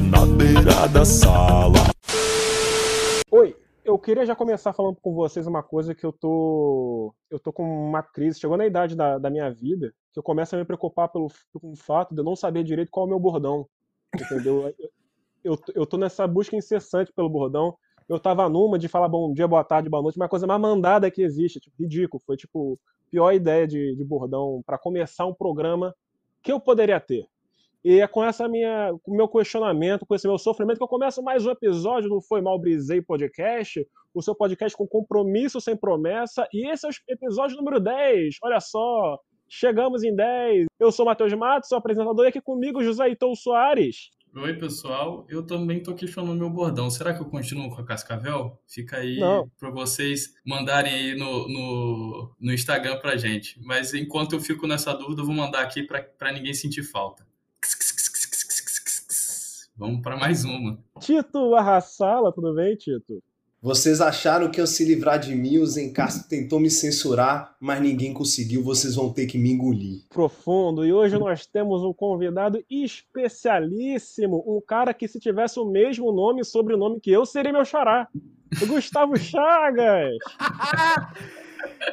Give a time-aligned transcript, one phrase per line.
[0.00, 1.76] na beira da sala.
[3.30, 7.14] Oi, eu queria já começar falando com vocês uma coisa que eu tô.
[7.30, 10.54] Eu tô com uma crise, chegou na idade da, da minha vida, que eu começo
[10.54, 11.28] a me preocupar pelo,
[11.60, 13.66] com o fato de eu não saber direito qual é o meu bordão.
[14.14, 14.74] Entendeu?
[15.42, 17.74] Eu, eu tô nessa busca incessante pelo bordão.
[18.06, 21.10] Eu tava numa de falar bom dia, boa tarde, boa noite, uma coisa mais mandada
[21.10, 22.22] que existe, tipo, ridículo.
[22.26, 22.78] Foi tipo
[23.10, 25.94] pior ideia de, de bordão para começar um programa
[26.42, 27.26] que eu poderia ter.
[27.82, 31.22] E é com essa minha, com meu questionamento, com esse meu sofrimento, que eu começo
[31.22, 36.46] mais um episódio do Foi Mal Brisei Podcast, o seu podcast com compromisso sem promessa.
[36.52, 38.36] E esse é o episódio número 10.
[38.42, 40.66] Olha só, chegamos em 10.
[40.78, 44.10] Eu sou Matheus Matos, sou apresentador, e aqui comigo José Itou Soares.
[44.36, 45.26] Oi, pessoal.
[45.30, 46.90] Eu também tô questionando meu bordão.
[46.90, 48.60] Será que eu continuo com a Cascavel?
[48.68, 49.18] Fica aí
[49.58, 53.58] para vocês mandarem aí no, no, no Instagram pra gente.
[53.64, 57.29] Mas enquanto eu fico nessa dúvida, eu vou mandar aqui para ninguém sentir falta.
[59.76, 60.78] Vamos para mais uma.
[61.00, 63.22] Tito Arrasala, tudo bem, Tito?
[63.62, 68.12] Vocês acharam que eu se livrar de mim, o Zencastro tentou me censurar, mas ninguém
[68.12, 70.04] conseguiu, vocês vão ter que me engolir.
[70.08, 76.10] Profundo, e hoje nós temos um convidado especialíssimo, um cara que se tivesse o mesmo
[76.10, 78.08] nome e sobrenome que eu, seria meu xará.
[78.62, 80.16] O Gustavo Chagas!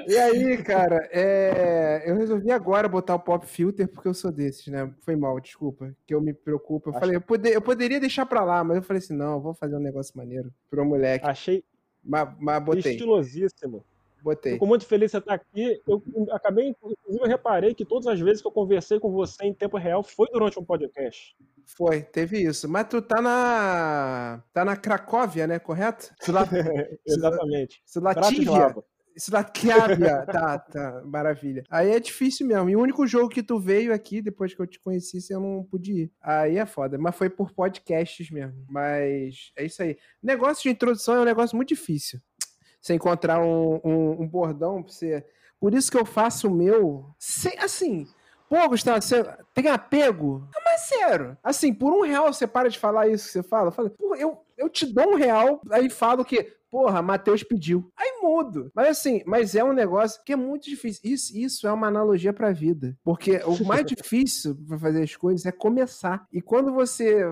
[0.07, 2.03] E aí, cara, é...
[2.05, 4.91] eu resolvi agora botar o pop filter porque eu sou desses, né?
[5.01, 6.89] Foi mal, desculpa, que eu me preocupo.
[6.89, 6.99] Eu Acho...
[6.99, 7.53] falei, eu, poder...
[7.53, 10.51] eu poderia deixar pra lá, mas eu falei assim, não, vou fazer um negócio maneiro
[10.69, 11.25] pro moleque.
[11.25, 11.63] Achei
[12.07, 12.93] mas, mas botei.
[12.93, 13.85] estilosíssimo.
[14.21, 14.53] Botei.
[14.53, 15.81] Fico muito feliz de você estar aqui.
[15.87, 16.01] Eu
[16.31, 19.77] acabei, inclusive, eu reparei que todas as vezes que eu conversei com você em tempo
[19.77, 21.35] real foi durante um podcast.
[21.65, 22.67] Foi, teve isso.
[22.67, 24.41] Mas tu tá na.
[24.53, 25.59] tá na Cracóvia, né?
[25.59, 26.13] Correto?
[26.23, 26.47] Sula...
[27.05, 27.81] Exatamente.
[27.85, 28.75] Sulatívia.
[29.17, 30.25] Slatkavia.
[30.31, 31.63] tá, tá, maravilha.
[31.69, 32.69] Aí é difícil mesmo.
[32.69, 35.63] E o único jogo que tu veio aqui, depois que eu te conheci, eu não
[35.63, 36.11] pude ir.
[36.21, 36.97] Aí é foda.
[36.97, 38.65] Mas foi por podcasts mesmo.
[38.69, 39.97] Mas é isso aí.
[40.21, 42.21] Negócio de introdução é um negócio muito difícil.
[42.79, 45.25] Você encontrar um, um, um bordão pra você.
[45.59, 47.13] Por isso que eu faço o meu.
[47.17, 48.05] Sem, assim,
[48.49, 50.47] Pô, Gustavo, você tem apego?
[50.57, 51.37] É mais sério.
[51.43, 53.71] Assim, por um real você para de falar isso que você fala.
[53.71, 57.91] Fala, pô, eu, eu te dou um real, aí falo que, porra, Matheus pediu.
[57.95, 58.71] Aí mudo.
[58.73, 61.01] Mas assim, mas é um negócio que é muito difícil.
[61.03, 62.97] Isso, isso é uma analogia pra vida.
[63.03, 66.25] Porque o mais difícil pra fazer as coisas é começar.
[66.31, 67.25] E quando você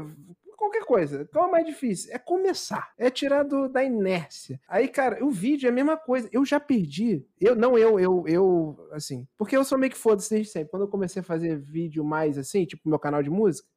[0.65, 1.25] qualquer coisa.
[1.31, 2.13] Qual é o mais difícil?
[2.13, 2.91] É começar.
[2.97, 4.59] É tirar do, da inércia.
[4.67, 6.27] Aí, cara, o vídeo é a mesma coisa.
[6.31, 7.25] Eu já perdi.
[7.39, 9.27] Eu, não eu, eu, eu, assim.
[9.37, 10.69] Porque eu sou meio que foda-se desde sempre.
[10.69, 13.67] Quando eu comecei a fazer vídeo mais assim, tipo meu canal de música,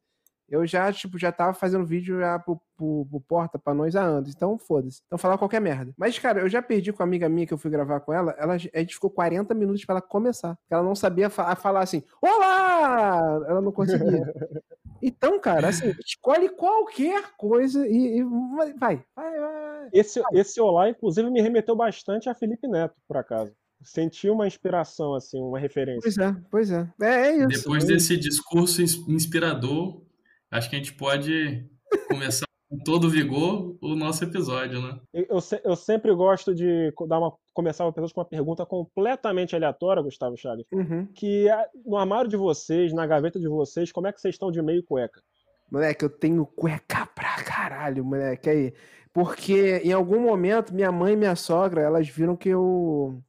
[0.49, 4.03] eu já, tipo, já tava fazendo vídeo já pro, pro, pro Porta pra nós há
[4.03, 4.33] anos.
[4.35, 5.03] Então, foda-se.
[5.07, 5.93] Então, falar qualquer merda.
[5.97, 8.35] Mas, cara, eu já perdi com a amiga minha que eu fui gravar com ela.
[8.39, 10.57] ela a gente ficou 40 minutos pra ela começar.
[10.57, 13.41] Porque ela não sabia fa falar assim, olá!
[13.47, 14.33] Ela não conseguia.
[15.01, 18.25] Então, cara, assim, escolhe qualquer coisa e, e
[18.57, 23.53] vai, vai, vai, Esse, esse olá, inclusive, me remeteu bastante a Felipe Neto, por acaso.
[23.83, 26.03] Senti uma inspiração, assim, uma referência.
[26.03, 26.93] Pois é, pois é.
[27.01, 27.63] É, é isso.
[27.63, 30.03] Depois é desse discurso inspirador,
[30.51, 31.67] acho que a gente pode
[32.09, 35.01] começar com todo vigor o nosso episódio, né?
[35.13, 39.57] Eu, eu, eu, sempre gosto de dar uma, começar o episódio com uma pergunta completamente
[39.57, 40.67] aleatória, Gustavo Chagas.
[40.73, 41.07] Uhum.
[41.15, 44.51] Que é, no armário de vocês, na gaveta de vocês, como é que vocês estão
[44.51, 45.23] de meio cueca?
[45.71, 48.51] Moleque, eu tenho cueca pra caralho, moleque.
[48.51, 48.75] Aí,
[49.13, 53.23] porque em algum momento minha mãe e minha sogra, elas viram que eu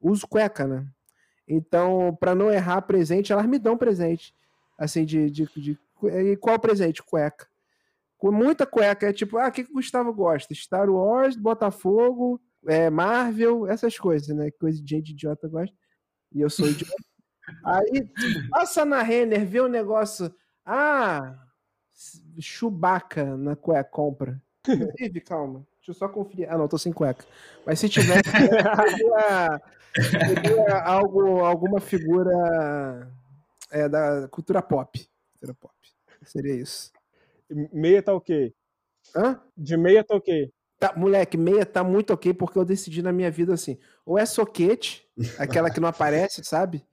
[0.00, 0.86] uso cueca, né?
[1.46, 4.34] Então, para não errar presente, elas me dão presente.
[4.78, 7.02] Assim, de, de, de, de qual presente?
[7.02, 7.46] Cueca
[8.18, 9.08] com muita cueca.
[9.08, 10.52] É tipo, ah, o que, que o Gustavo gosta?
[10.52, 14.50] Star Wars, Botafogo, é, Marvel, essas coisas, né?
[14.50, 15.74] Coisa de gente idiota gosta.
[16.34, 16.92] E eu sou idiota.
[17.64, 18.06] Aí,
[18.50, 20.34] passa na Renner, vê o negócio.
[20.66, 21.38] Ah,
[22.38, 24.42] Chewbacca na cueca, compra.
[24.68, 25.66] Inclusive, calma.
[25.76, 26.52] Deixa eu só conferir.
[26.52, 27.24] Ah, não, tô sem cueca.
[27.64, 28.20] Mas se seria,
[29.94, 33.10] seria algo, alguma figura
[33.70, 35.08] é, da cultura pop.
[35.32, 35.77] Cultura pop.
[36.28, 36.92] Seria isso.
[37.72, 38.54] Meia tá ok.
[39.16, 39.40] Hã?
[39.56, 40.52] De meia tá ok.
[40.78, 44.24] Tá, moleque, meia tá muito ok porque eu decidi na minha vida assim: ou é
[44.26, 45.08] soquete,
[45.38, 46.84] aquela que não aparece, sabe?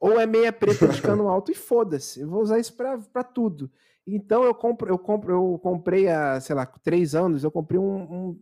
[0.00, 2.20] Ou é meia preta de cano alto e foda-se.
[2.20, 3.70] Eu vou usar isso pra, pra tudo.
[4.06, 8.02] Então eu compro, eu compro, eu comprei há, sei lá, três anos, eu comprei um,
[8.02, 8.40] um...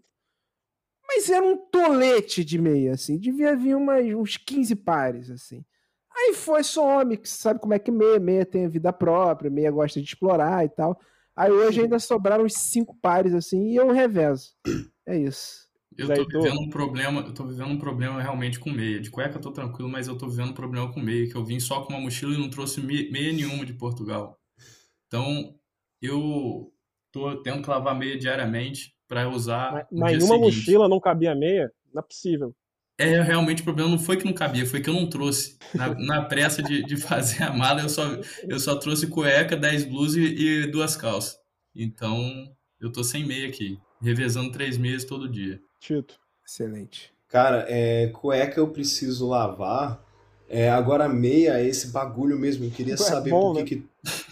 [1.09, 3.19] Mas era um tolete de meia, assim.
[3.19, 5.65] Devia vir umas, uns 15 pares, assim.
[6.17, 9.71] Aí foi só homem, que sabe como é que meia, meia tem vida própria, meia
[9.71, 10.99] gosta de explorar e tal.
[11.37, 14.55] Aí hoje ainda sobraram uns cinco pares assim e eu revezo.
[15.07, 15.67] É isso.
[15.97, 19.01] Eu tô vivendo um problema, eu tô vivendo um problema realmente com meia.
[19.01, 21.45] De cueca eu tô tranquilo, mas eu tô vivendo um problema com meia, que eu
[21.45, 24.39] vim só com uma mochila e não trouxe meia nenhuma de Portugal.
[25.07, 25.55] Então,
[26.03, 26.73] eu
[27.13, 29.73] tô tendo que lavar meia diariamente para usar.
[29.73, 30.57] Mas, mas dia em uma seguinte.
[30.57, 31.73] mochila não cabia meia?
[31.95, 32.55] Não é possível.
[32.99, 35.57] É, realmente o problema não foi que não cabia, foi que eu não trouxe.
[35.75, 38.03] Na, na pressa de, de fazer a mala, eu só,
[38.49, 41.39] eu só trouxe cueca, 10 blusas e, e duas calças.
[41.75, 42.51] Então,
[42.81, 45.61] eu tô sem meia aqui, revezando três meias todo dia.
[45.79, 46.19] Tito.
[46.47, 47.13] Excelente.
[47.29, 50.03] Cara, é, cueca eu preciso lavar.
[50.49, 52.65] É, agora meia é esse bagulho mesmo.
[52.65, 53.65] Eu queria É saber bom, por né?
[53.65, 53.89] que que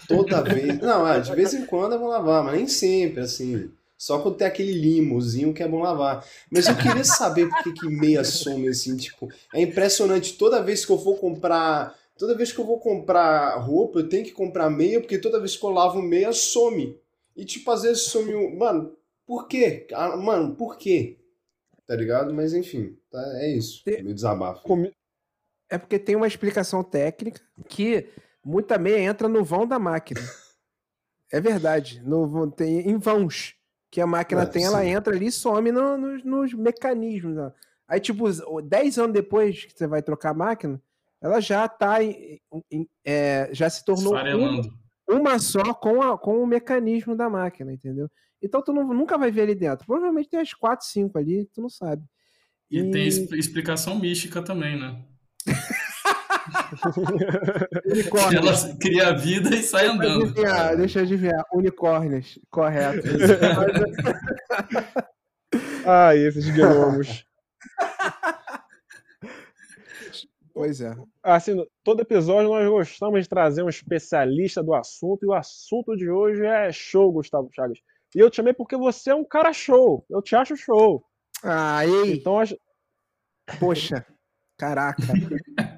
[0.07, 0.79] toda vez.
[0.79, 3.69] Não, é, de vez em quando é bom lavar, mas nem sempre, assim.
[3.97, 6.25] Só quando tem aquele limozinho que é bom lavar.
[6.51, 9.29] Mas eu queria saber por que, que meia some assim, tipo.
[9.53, 10.37] É impressionante.
[10.37, 11.97] Toda vez que eu vou comprar.
[12.17, 15.55] Toda vez que eu vou comprar roupa, eu tenho que comprar meia, porque toda vez
[15.57, 16.97] que eu lavo meia, some.
[17.35, 18.55] E tipo, às vezes some um.
[18.57, 18.95] Mano,
[19.25, 19.87] por quê?
[19.93, 21.17] Ah, Mano, por quê?
[21.87, 22.33] Tá ligado?
[22.33, 23.83] Mas enfim, tá, é isso.
[23.83, 24.61] Te- Meu desabafo.
[25.69, 28.07] É porque tem uma explicação técnica que
[28.43, 30.21] muita meia entra no vão da máquina.
[31.31, 32.01] É verdade.
[32.05, 33.55] No, tem, em vãos
[33.91, 34.97] que a máquina é tem, ela possível.
[34.97, 37.37] entra ali e some no- nos, nos mecanismos.
[37.37, 37.51] ó.
[37.87, 40.81] Aí, tipo, os- o- 10 anos depois que você vai trocar a máquina,
[41.21, 42.39] ela já tá em-
[42.71, 44.69] em- é, já se tornou uma, Esfarelando.
[45.07, 48.09] uma só com, a- com o mecanismo da máquina, entendeu?
[48.41, 49.85] Então tu não- nunca vai ver ali dentro.
[49.85, 52.03] Provavelmente tem as 4, 5 ali, tu não sabe.
[52.69, 55.01] E tem es- explicação mística também, né?
[57.85, 58.39] Unicórnio.
[58.39, 60.23] Ela cria vida e sai andando.
[60.25, 61.43] Adivinhar, deixa eu adivinhar.
[61.53, 63.07] Unicórnios, correto.
[65.85, 67.25] Ai, esses gnomos.
[70.53, 70.93] pois é.
[71.23, 76.09] Assim, todo episódio nós gostamos de trazer um especialista do assunto, e o assunto de
[76.09, 77.79] hoje é show, Gustavo Chagas.
[78.15, 80.05] E eu te chamei porque você é um cara show.
[80.09, 81.03] Eu te acho show.
[81.43, 82.57] Ah, ei, Então, acho-
[83.59, 84.05] poxa.
[84.57, 85.03] Caraca.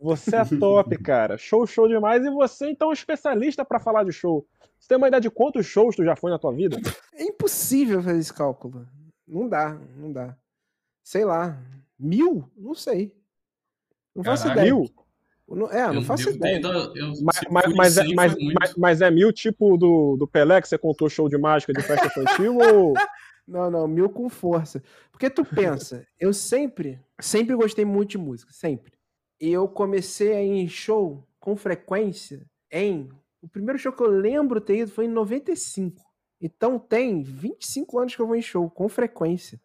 [0.00, 1.36] você é top, cara.
[1.36, 2.24] Show, show demais.
[2.24, 4.46] E você, então, é um especialista pra falar de show.
[4.78, 6.78] Você tem uma ideia de quantos shows tu já foi na tua vida?
[7.14, 8.86] É impossível fazer esse cálculo.
[9.28, 10.34] Não dá, não dá.
[11.02, 11.58] Sei lá.
[11.98, 12.50] Mil?
[12.56, 13.14] Não sei.
[14.14, 14.60] Não faço Caraca.
[14.62, 14.74] ideia.
[14.74, 14.90] Mil?
[15.48, 16.58] Não- é, não Eu faço devo ter ideia.
[16.58, 18.56] ido- eu- Mas, mas, mas, é- 100 mas, foi muito.
[18.60, 21.82] mas- mas é mil tipo do, do Pelé, que você contou show de mágica de
[21.82, 22.56] festa infantil?
[22.56, 22.94] ou...
[23.50, 24.82] Não, não, mil com força.
[25.10, 28.92] Porque tu pensa, eu sempre, sempre gostei muito de música, sempre.
[29.40, 33.10] E eu comecei a ir em show com frequência em.
[33.42, 36.00] O primeiro show que eu lembro ter ido foi em 95.
[36.40, 39.60] Então tem 25 anos que eu vou em show com frequência.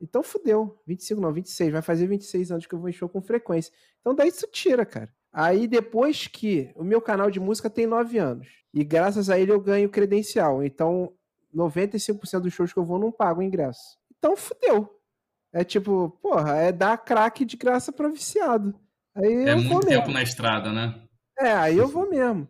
[0.00, 0.78] Então fudeu.
[0.86, 1.72] 25 não, 26.
[1.72, 3.72] Vai fazer 26 anos que eu vou em show com frequência.
[4.00, 5.12] Então daí isso tira, cara.
[5.32, 8.48] Aí depois que o meu canal de música tem 9 anos.
[8.74, 10.62] E graças a ele eu ganho credencial.
[10.62, 11.12] Então
[11.54, 13.98] 95% dos shows que eu vou não pago ingresso.
[14.18, 14.94] Então fudeu.
[15.52, 18.78] É tipo, porra, é dar crack de graça pra viciado.
[19.14, 20.00] Aí É eu vou muito mesmo.
[20.02, 21.02] tempo na estrada, né?
[21.38, 22.46] É, aí eu vou mesmo.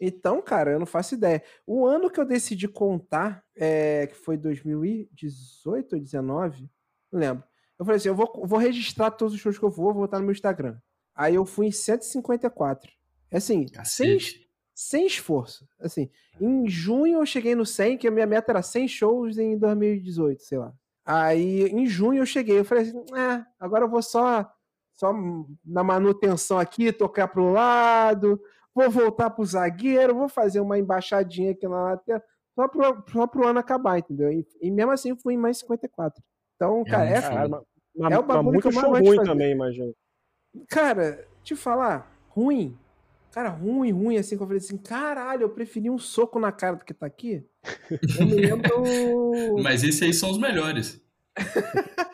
[0.00, 1.42] Então, cara, eu não faço ideia.
[1.66, 6.68] O ano que eu decidi contar, é, que foi 2018 ou 2019,
[7.12, 7.44] não lembro.
[7.78, 10.18] Eu falei assim, eu vou, vou registrar todos os shows que eu vou, vou botar
[10.18, 10.76] no meu Instagram.
[11.14, 12.90] Aí eu fui em 154.
[13.30, 14.30] É assim, Cacete.
[14.30, 14.46] sem
[15.06, 15.66] esforço.
[15.80, 19.56] Assim, em junho eu cheguei no 100, que a minha meta era 100 shows em
[19.58, 20.72] 2018, sei lá.
[21.04, 24.50] Aí em junho eu cheguei, eu falei assim, ah, agora eu vou só
[24.94, 25.12] só
[25.64, 28.40] na manutenção aqui, tocar pro lado,
[28.74, 32.22] vou voltar pro zagueiro, vou fazer uma embaixadinha aqui na lateral,
[32.54, 34.30] só pro, só pro ano acabar, entendeu?
[34.30, 36.22] E, e mesmo assim eu fui em mais 54.
[36.56, 37.62] Então, É cara, é, muito Caralho, mas,
[37.96, 39.94] mas- É o bagulho muito que eu mais ruim também, imagino.
[40.68, 42.78] Cara, te falar, ruim.
[43.32, 46.76] Cara, ruim, ruim, assim, que eu falei assim, caralho, eu preferi um soco na cara
[46.76, 47.42] do que tá aqui.
[48.20, 48.68] Eu me lembro.
[49.62, 51.00] Mas esses aí são os melhores.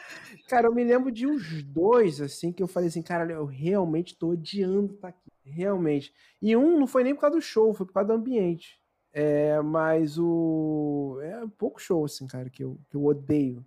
[0.48, 4.16] Cara, eu me lembro de uns dois, assim, que eu falei assim, caralho, eu realmente
[4.16, 5.30] tô odiando estar aqui.
[5.44, 6.12] Realmente.
[6.40, 8.80] E um não foi nem por causa do show, foi por causa do ambiente.
[9.12, 11.18] É, mas o.
[11.22, 13.66] É pouco show, assim, cara, que eu, que eu odeio.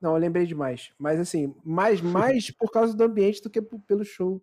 [0.00, 0.92] Não, eu lembrei demais.
[0.98, 4.42] Mas assim, mais, mais por causa do ambiente do que pelo show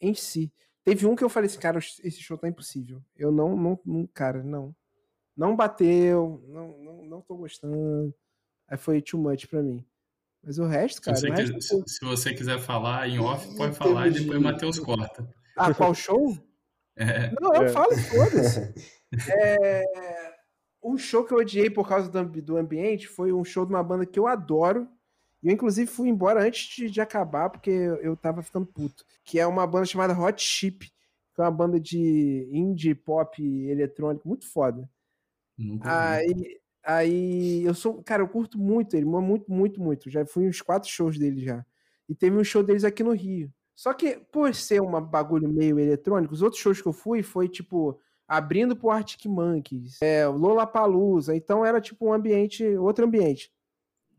[0.00, 0.52] em si.
[0.88, 3.02] Teve um que eu falei assim, cara, esse show tá impossível.
[3.14, 4.74] Eu não, não, não cara, não.
[5.36, 8.14] Não bateu, não, não, não tô gostando.
[8.66, 9.84] Aí foi too much pra mim.
[10.42, 13.06] Mas o resto, Se cara, você, o resto quis- foi- se- se você quiser falar
[13.08, 15.28] em off, pode falar e depois de- o Matheus corta.
[15.56, 16.36] Ah, qual show?
[17.00, 17.68] É, Não, eu É.
[17.68, 18.74] falo, foda-se.
[19.40, 19.84] É,
[20.82, 23.82] Um show que eu odiei por causa do, do ambiente foi um show de uma
[23.84, 24.88] banda que eu adoro.
[25.42, 29.04] E eu, inclusive, fui embora antes de, de acabar, porque eu tava ficando puto.
[29.24, 30.86] Que é uma banda chamada Hot Chip,
[31.34, 34.88] que é uma banda de indie pop eletrônico muito foda.
[35.56, 36.10] nunca.
[36.12, 40.10] Aí, aí eu sou, cara, eu curto muito ele, muito, muito, muito.
[40.10, 41.64] Já fui uns quatro shows dele já.
[42.08, 43.52] E teve um show deles aqui no Rio.
[43.76, 47.48] Só que por ser um bagulho meio eletrônico, os outros shows que eu fui foi
[47.48, 53.52] tipo abrindo pro Arctic Monkeys, é, Lollapalooza, então era tipo um ambiente, outro ambiente.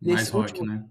[0.01, 0.88] Mais Nesse rock, último- né?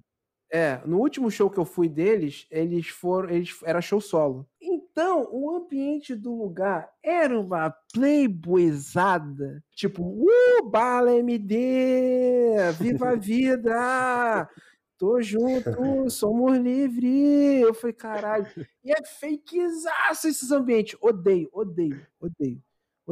[0.50, 4.48] É, no último show que eu fui deles, eles foram, eles era show solo.
[4.60, 14.48] Então, o ambiente do lugar era uma playboyzada, tipo, uh, bala MD, viva a vida,
[14.96, 17.60] tô junto, somos livres.
[17.62, 18.46] Eu falei, caralho,
[18.82, 20.96] e é fakezaço esses ambientes.
[21.00, 22.62] Odeio, odeio, odeio,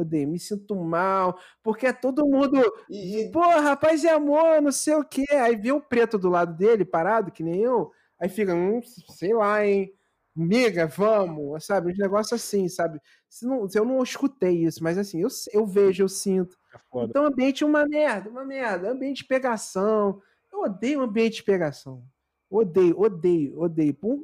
[0.01, 2.57] odeio, me sinto mal, porque é todo mundo
[2.89, 5.25] E, Pô, rapaz e amor, não sei o quê.
[5.31, 7.91] Aí vê o preto do lado dele, parado, que nem eu.
[8.19, 9.93] Aí fica, hum, sei lá, hein?
[10.35, 11.91] Miga, vamos, sabe?
[11.91, 12.99] Uns negócios assim, sabe?
[13.27, 16.55] Se não, se eu não escutei isso, mas assim, eu, eu vejo, eu sinto.
[16.73, 16.77] É.
[17.09, 18.91] Então, ambiente é uma merda, uma merda.
[18.91, 20.21] Ambiente de pegação.
[20.53, 22.03] Eu odeio ambiente de pegação.
[22.49, 23.93] Odeio, odeio, odeio.
[23.95, 24.23] Por-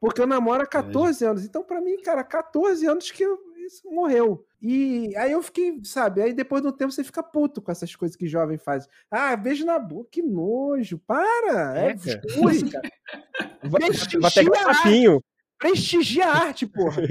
[0.00, 1.44] Porque eu namoro há 14 anos.
[1.44, 3.38] Então, pra mim, cara, 14 anos que eu-
[3.84, 4.44] morreu.
[4.60, 6.22] E aí eu fiquei, sabe?
[6.22, 8.86] Aí depois do tempo você fica puto com essas coisas que jovem faz.
[9.10, 10.98] Ah, beijo na boca, que nojo.
[11.06, 11.78] Para!
[11.78, 12.80] É, É, música.
[13.62, 15.24] Vai, Prestigia vai pegar a um sapinho.
[15.58, 17.02] Prestigia a arte, porra.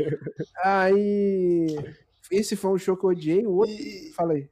[0.64, 1.68] Aí.
[2.32, 3.46] Esse foi um show que eu odiei.
[3.46, 3.74] O outro.
[3.74, 4.50] e- Falei.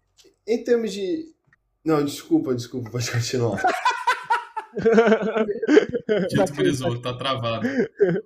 [0.48, 1.26] em termos de.
[1.86, 3.62] Não, desculpa, desculpa, pode continuar.
[6.28, 7.68] Tito brisou, tá travado.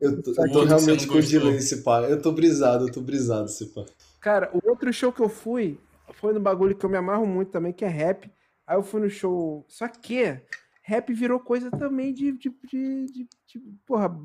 [0.01, 2.01] Eu tô, O eu tô outro realmente com delay esse pá.
[2.01, 3.86] Eu tô brisado, eu tô brisado esse pá.
[4.20, 5.79] Cara, o outro show que eu fui
[6.13, 8.31] foi no bagulho que eu me amarro muito também, que é rap.
[8.67, 9.65] Aí eu fui no show.
[9.67, 10.39] Só que
[10.84, 14.15] rap virou coisa também de, de, de, de- de- porra,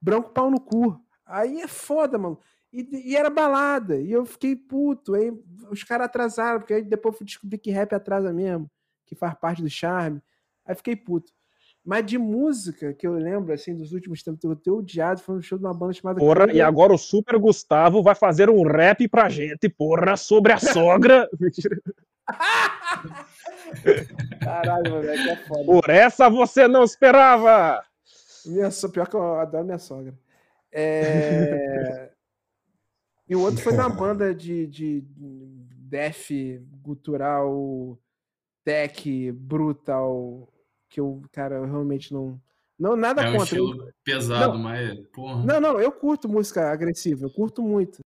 [0.00, 1.00] branco pau no cu.
[1.26, 2.38] Aí é foda, mano.
[2.72, 3.96] E, e era balada.
[4.00, 5.14] E eu fiquei puto.
[5.14, 5.32] Aí
[5.70, 8.70] os caras atrasaram, porque aí depois eu fui descobrir que rap atrasa mesmo,
[9.06, 10.22] que faz parte do charme.
[10.64, 11.32] Aí fiquei puto.
[11.90, 15.42] Mas de música que eu lembro, assim, dos últimos tempos, eu tenho odiado, foi um
[15.42, 16.20] show de uma banda chamada.
[16.20, 20.58] Porra, e agora o Super Gustavo vai fazer um rap pra gente, porra, sobre a
[20.62, 21.28] sogra.
[24.40, 25.64] Caralho, moleque, é foda.
[25.64, 27.82] Por essa você não esperava.
[28.46, 28.88] Minha so...
[28.88, 30.14] Pior que eu adoro minha sogra.
[30.70, 32.08] É...
[33.28, 36.30] e o outro foi na banda de, de def
[36.80, 37.98] gutural,
[38.62, 40.48] tech, brutal,
[40.90, 42.38] que eu, cara, eu realmente não.
[42.78, 43.56] Não, nada É um contra.
[43.58, 44.62] Eu- estilo pesado, Não.
[44.64, 45.44] mas, porra.
[45.44, 48.00] Não, não, eu curto música agressiva, eu curto muito.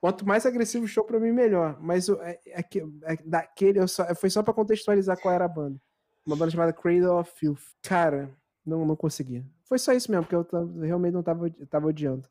[0.00, 1.78] Quanto mais agressivo o show, pra mim, melhor.
[1.80, 5.48] Mas o- é, é é daquele, eu só, foi só pra contextualizar qual era a
[5.48, 5.80] banda.
[6.26, 7.62] Uma banda chamada Cradle of Filth.
[7.82, 8.30] Cara,
[8.64, 9.44] não, não conseguia.
[9.64, 12.28] Foi só isso mesmo, porque eu tava- realmente não tava, eu tava odiando.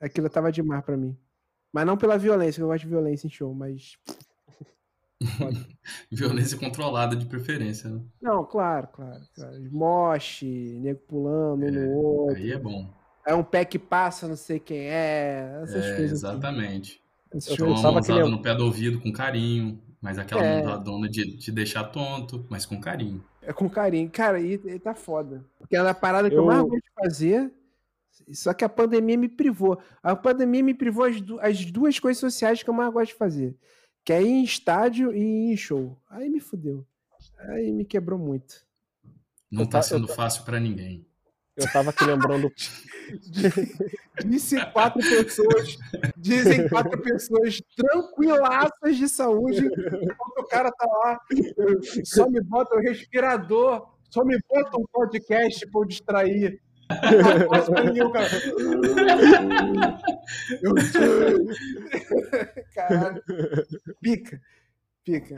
[0.00, 1.16] Aquilo tava demais pra mim.
[1.72, 3.96] Mas não pela violência, que eu gosto de violência em show, mas.
[6.10, 7.88] Violência controlada de preferência.
[7.90, 8.00] né?
[8.20, 9.20] Não, claro, claro.
[9.34, 9.56] claro.
[9.70, 10.46] Moche,
[10.80, 12.36] nego pulando um no outro.
[12.36, 12.92] Aí é bom.
[13.26, 15.60] É um pé que passa, não sei quem é.
[15.62, 16.24] Essas É, coisas.
[16.24, 16.34] assim.
[16.36, 17.00] exatamente.
[17.34, 20.62] Essas Eu uma que mãozada ele- no pé do ouvido com carinho, mas aquela É.
[20.62, 23.24] mãozadona de te deixar tonto, mas com carinho.
[23.42, 24.08] É com carinho.
[24.10, 25.44] Cara, e, e tá foda.
[25.58, 26.40] Porque é a parada que eu...
[26.40, 27.52] Eu- mais gosto de fazer.
[28.32, 29.78] Só que a pandemia me privou.
[30.02, 33.18] A pandemia me privou as, du- as duas coisas sociais que eu mais gosto de
[33.18, 33.54] fazer.
[34.06, 36.00] Que é ir em estádio e ir em show.
[36.08, 36.86] Aí me fudeu.
[37.40, 38.64] Aí me quebrou muito.
[39.50, 41.04] Não Eu tá sendo eu fácil pra ninguém.
[41.56, 42.48] Eu tava aqui lembrando.
[44.24, 45.76] Disse quatro pessoas,
[46.16, 51.20] dizem quatro pessoas tranquilaças de saúde, enquanto o cara tá lá,
[52.04, 56.62] só me bota o respirador, só me bota um podcast pra eu distrair.
[56.88, 58.28] O cara.
[60.62, 60.74] Eu.
[62.74, 63.22] Caralho.
[64.00, 64.40] Pica.
[65.04, 65.36] Pica.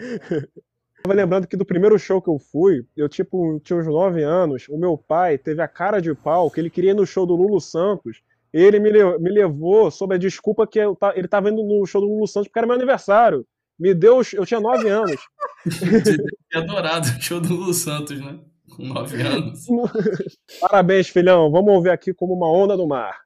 [1.03, 4.67] Tava lembrando que do primeiro show que eu fui, eu tipo, tinha uns 9 anos,
[4.69, 7.37] o meu pai teve a cara de pau que ele queria ir no show do
[7.37, 8.21] Lulu Santos.
[8.53, 11.85] Ele me, le- me levou sob a desculpa que eu ta- ele tava indo no
[11.87, 13.47] show do Lulu Santos porque era meu aniversário.
[13.79, 14.21] Me deu.
[14.33, 15.21] Eu tinha 9 anos.
[16.53, 18.39] É adorado o show do Lulu Santos, né?
[18.79, 19.67] Com nove anos.
[20.61, 21.51] Parabéns, filhão.
[21.51, 23.23] Vamos ouvir aqui como uma onda do mar.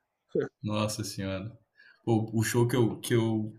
[0.62, 1.52] Nossa senhora.
[2.06, 3.52] Pô, o show que eu, que eu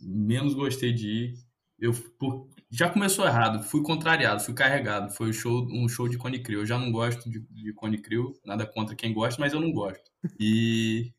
[0.00, 1.34] menos gostei de ir,
[1.78, 5.12] eu pô, já começou errado, fui contrariado, fui carregado.
[5.12, 6.62] Foi o show, um show de Cone Crew.
[6.62, 9.70] Eu já não gosto de, de Cone Crew, nada contra quem gosta, mas eu não
[9.70, 10.02] gosto.
[10.40, 11.12] E,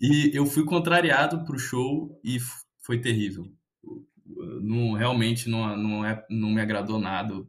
[0.00, 2.38] e eu fui contrariado pro show e
[2.80, 3.46] foi terrível.
[4.62, 7.44] Não, realmente não, não, é, não me agradou nada.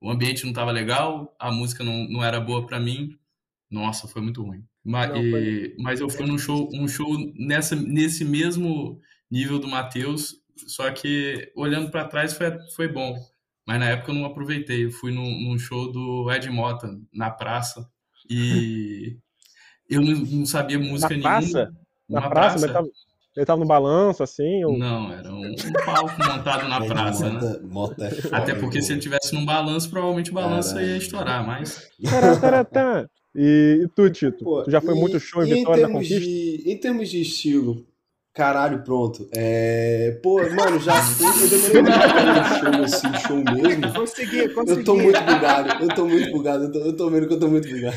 [0.00, 3.18] O ambiente não estava legal, a música não, não era boa para mim.
[3.70, 4.64] Nossa, foi muito ruim.
[4.84, 9.68] Ma- Não, foi- mas eu fui num show, um show nessa, nesse mesmo nível do
[9.68, 13.14] Matheus, só que olhando para trás foi, foi bom.
[13.66, 14.86] Mas na época eu não aproveitei.
[14.86, 17.88] Eu fui num, num show do Ed Mota na praça
[18.28, 19.18] e
[19.88, 21.46] eu não, não sabia música Na praça?
[21.46, 21.80] nenhuma.
[22.08, 22.90] Na Numa praça, mas
[23.40, 24.62] Ele tava no balanço, assim?
[24.66, 24.76] Ou...
[24.76, 27.58] Não, era um, um palco montado na praça, né?
[27.62, 30.90] Mota é foda, Até porque se ele tivesse num balanço, provavelmente o balanço Caralho.
[30.90, 31.88] ia estourar, mas.
[33.34, 34.44] E, e tu, Tito?
[34.44, 36.28] Pô, tu já foi e- muito show em Vitória da termos Conquista?
[36.28, 37.86] de- em termos de estilo,
[38.34, 39.26] caralho, pronto.
[39.32, 43.94] É, pô, mano, já eu demorei muito show, assim, show mesmo.
[43.94, 44.80] Consegui, consegui.
[44.80, 47.40] Eu tô muito bugado, eu tô muito bugado, eu tô, eu tô vendo que eu
[47.40, 47.96] tô muito bugado.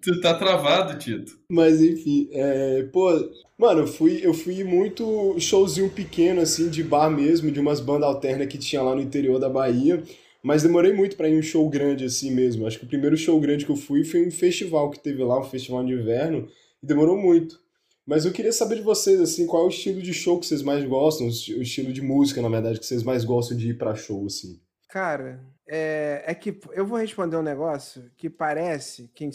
[0.00, 1.38] Tu tá travado, Tito.
[1.50, 3.10] Mas enfim, é, pô,
[3.58, 8.08] mano, eu fui, eu fui muito showzinho pequeno, assim, de bar mesmo, de umas bandas
[8.08, 10.02] alternas que tinha lá no interior da Bahia.
[10.42, 12.64] Mas demorei muito pra ir em um show grande assim mesmo.
[12.66, 15.40] Acho que o primeiro show grande que eu fui foi um festival que teve lá,
[15.40, 16.48] um festival de inverno,
[16.82, 17.60] e demorou muito.
[18.06, 20.62] Mas eu queria saber de vocês, assim, qual é o estilo de show que vocês
[20.62, 23.70] mais gostam, o esti- o estilo de música, na verdade, que vocês mais gostam de
[23.70, 24.58] ir pra show, assim.
[24.88, 29.28] Cara, é, é que eu vou responder um negócio que parece, quem,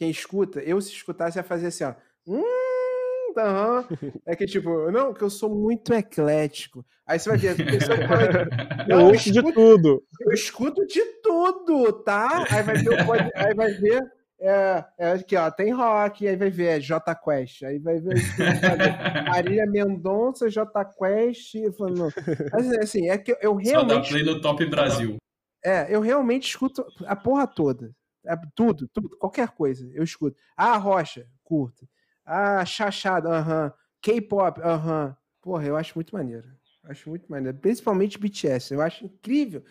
[0.00, 1.92] quem escuta, eu se escutasse ia fazer assim, ó.
[2.26, 3.84] Hum, aham.
[4.26, 6.84] É que tipo, não, que eu sou muito eclético.
[7.06, 7.54] Aí você vai ver,
[8.06, 8.48] fala,
[8.88, 10.02] Eu ouço de escuto, tudo.
[10.20, 12.46] eu escuto de tudo, tá?
[12.50, 14.02] Aí vai ver, o pod- aí vai ver,
[14.40, 18.14] é, é aqui, ó, tem rock, aí vai ver é J Quest, aí vai ver
[19.28, 20.66] Marília Mendonça, J
[20.98, 22.10] Quest, não.
[22.52, 25.16] Mas assim, é que eu Só dá realmente play no Top Brasil.
[25.62, 27.90] é, eu realmente escuto a porra toda.
[28.24, 30.36] É, tudo, tudo, qualquer coisa, eu escuto.
[30.56, 31.88] Ah, rocha, curto.
[32.24, 33.72] Ah, chachada, aham.
[34.00, 35.16] K-pop, aham.
[35.40, 36.48] Porra, eu acho muito maneiro.
[36.84, 37.56] Acho muito maneiro.
[37.58, 38.74] Principalmente BTS.
[38.74, 39.64] Eu acho incrível.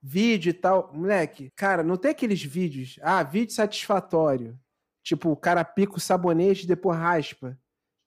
[0.00, 0.92] Vídeo e tal.
[0.92, 2.98] Moleque, cara, não tem aqueles vídeos.
[3.02, 4.58] Ah, vídeo satisfatório.
[5.02, 7.58] Tipo, o cara pica o sabonete e depois raspa.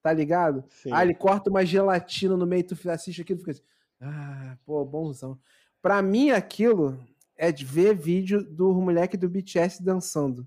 [0.02, 0.64] Tá ligado?
[0.70, 0.92] Sim.
[0.94, 3.64] Ah, ele corta uma gelatina no meio, tu assiste aquilo e fica assim.
[4.00, 5.38] Ah, pô, bonzão.
[5.82, 6.98] Pra mim, aquilo
[7.40, 10.46] é de ver vídeo do moleque do BTS dançando.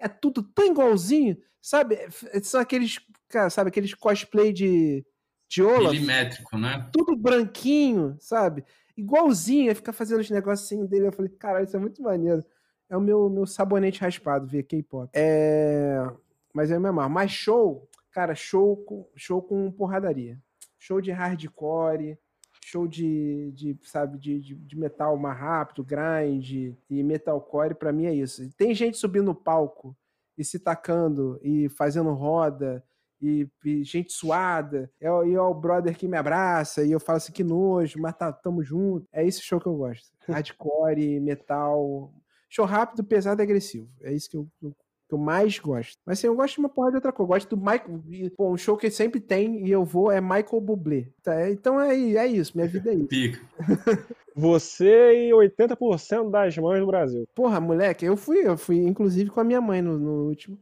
[0.00, 1.96] É tudo tão igualzinho, sabe?
[2.42, 2.98] São aqueles,
[3.28, 5.06] cara, sabe, aqueles cosplay de,
[5.48, 6.90] de Olaf, Milimétrico, né?
[6.92, 8.64] tudo branquinho, sabe?
[8.96, 11.06] Igualzinho, aí fica fazendo os negocinhos dele.
[11.06, 12.44] Eu falei, caralho, isso é muito maneiro.
[12.90, 15.08] É o meu, meu sabonete raspado, ver K-pop.
[15.14, 16.04] É...
[16.52, 17.08] Mas é mesmo.
[17.08, 20.36] Mas show, cara, show com, show com porradaria.
[20.80, 22.18] Show de hardcore,
[22.64, 28.06] show de, de sabe, de, de, de metal mais rápido, grind e metalcore, pra mim
[28.06, 28.42] é isso.
[28.42, 29.94] E Tem gente subindo no palco
[30.36, 32.82] e se tacando e fazendo roda
[33.20, 34.90] e, e gente suada.
[34.98, 38.16] É, e é o brother que me abraça e eu falo assim, que nojo, mas
[38.16, 39.06] tá, tamo junto.
[39.12, 40.10] É esse show que eu gosto.
[40.26, 42.14] Hardcore, metal.
[42.48, 43.90] Show rápido, pesado e agressivo.
[44.00, 44.74] É isso que eu, eu-
[45.14, 45.98] que eu mais gosto.
[46.04, 47.24] Mas assim, eu gosto de uma porra de outra coisa.
[47.24, 48.02] Eu gosto do Michael.
[48.10, 51.08] e, Pô, um show que sempre tem e eu vou é Michael Bublé.
[51.22, 53.06] Tá, é- então é, é isso, minha vida é isso.
[53.08, 53.40] Pica.
[54.36, 57.24] Você e 80% das mães do Brasil.
[57.34, 60.58] Porra, moleque, eu fui, eu fui, inclusive, com a minha mãe no, no último.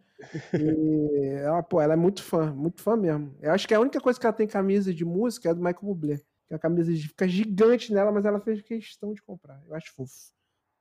[0.52, 3.34] E ela, pô, ela é muito fã, muito fã mesmo.
[3.40, 5.78] Eu acho que a única coisa que ela tem camisa de música é do Michael
[5.82, 6.20] Bublé.
[6.48, 9.58] Que a camisa fica gigante nela, mas ela fez questão de comprar.
[9.66, 10.12] Eu acho fofo.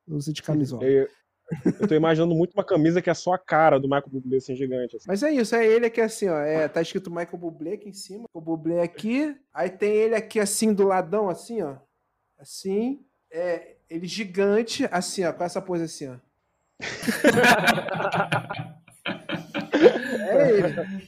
[0.08, 0.84] Usa de camisola.
[0.84, 1.08] Eu,
[1.80, 4.56] eu tô imaginando muito uma camisa que é só a cara do Michael Bublé, assim,
[4.56, 4.96] gigante.
[4.96, 5.06] assim.
[5.08, 6.40] Mas é isso, é ele aqui assim, ó.
[6.40, 9.36] É, tá escrito Michael Bublé aqui em cima, o Bublé aqui.
[9.54, 11.76] Aí tem ele aqui assim do ladão, assim, ó.
[12.40, 13.02] Assim.
[13.32, 16.16] É, ele gigante, assim, ó, com essa pose assim, ó.
[20.30, 20.68] é ele,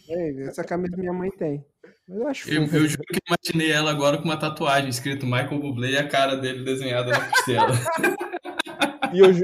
[0.10, 0.44] é ele.
[0.44, 1.66] Essa camisa minha mãe tem.
[2.08, 5.92] Eu acho Eu, eu juro que imaginei ela agora com uma tatuagem escrito Michael Bublé
[5.92, 7.74] e a cara dele desenhada na costela.
[9.14, 9.42] E eu, ju-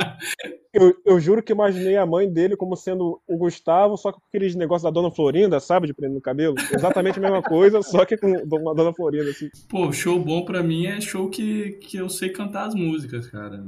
[0.73, 4.25] eu, eu juro que imaginei a mãe dele como sendo o Gustavo, só que com
[4.29, 5.87] aqueles negócios da Dona Florinda, sabe?
[5.87, 6.55] De prender no cabelo.
[6.73, 9.49] Exatamente a mesma coisa, só que com uma Dona Florinda, assim.
[9.69, 13.63] Pô, show bom pra mim é show que, que eu sei cantar as músicas, cara.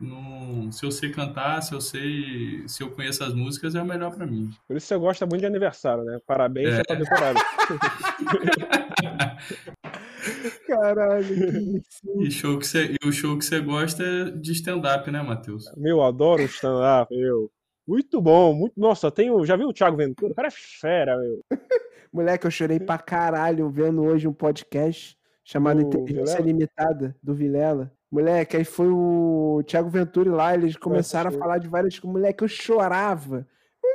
[0.00, 3.84] Não- se eu sei cantar, se eu sei, se eu conheço as músicas, é o
[3.84, 4.48] melhor pra mim.
[4.66, 6.18] Por isso você gosta muito de aniversário, né?
[6.26, 6.80] Parabéns, É.
[6.80, 7.38] é pra decorado.
[10.66, 11.82] Caralho, que.
[12.20, 15.64] E, show que você, e o show que você gosta é de stand-up, né, Matheus?
[15.76, 17.50] Meu, eu adoro o stand-up, meu.
[17.86, 18.78] Muito bom, muito.
[18.78, 19.44] Nossa, tenho.
[19.44, 20.32] Já viu o Thiago Ventura?
[20.32, 21.40] O cara é fera, meu.
[22.12, 26.46] Moleque, eu chorei pra caralho vendo hoje um podcast chamado Do Inteligência Vilela?
[26.46, 27.92] Limitada, do Vilela.
[28.10, 31.42] Moleque, aí foi o Thiago Ventura e lá, eles começaram a assisti.
[31.42, 32.14] falar de várias coisas.
[32.14, 33.48] Moleque, eu chorava.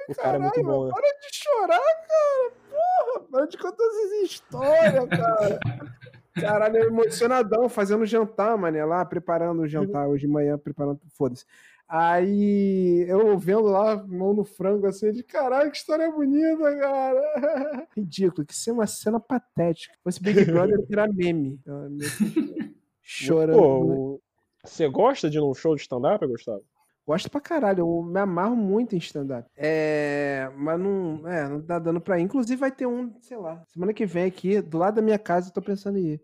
[0.10, 0.92] O cara é muito Caralho, bom, né?
[0.94, 2.52] Para de chorar, cara.
[2.72, 5.60] Porra, para de contar essas histórias, cara.
[6.40, 11.46] Caralho, eu emocionadão, fazendo jantar, mané, lá, preparando o jantar hoje de manhã, preparando, foda-se.
[11.90, 17.88] Aí eu vendo lá, mão no frango, assim, de caralho, que história bonita, cara.
[17.96, 19.94] Ridículo, que isso é uma cena patética.
[19.94, 21.60] Se fosse Big Brother, era meme.
[23.02, 23.58] Chorando.
[23.58, 24.20] Pô, né?
[24.66, 26.62] você gosta de num show de stand-up, Gustavo?
[27.08, 29.50] Gosto pra caralho, eu me amarro muito em stand-up.
[29.56, 32.24] É, mas não, é, não tá dando pra ir.
[32.24, 35.48] Inclusive vai ter um, sei lá, semana que vem aqui, do lado da minha casa,
[35.48, 36.22] eu tô pensando em ir.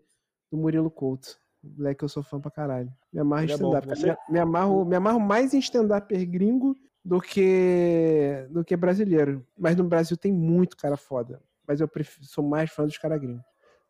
[0.54, 1.36] Do Murilo Couto.
[1.64, 2.92] Moleque, eu sou fã pra caralho.
[3.12, 3.88] Me amarro em Ele é stand-up.
[3.88, 9.44] você- Me, me amarro, me amarro mais em stand-up gringo do que, do que brasileiro.
[9.58, 11.40] Mas no Brasil tem muito cara foda.
[11.66, 13.42] Mas eu prefiro, sou mais fã dos caras gringos.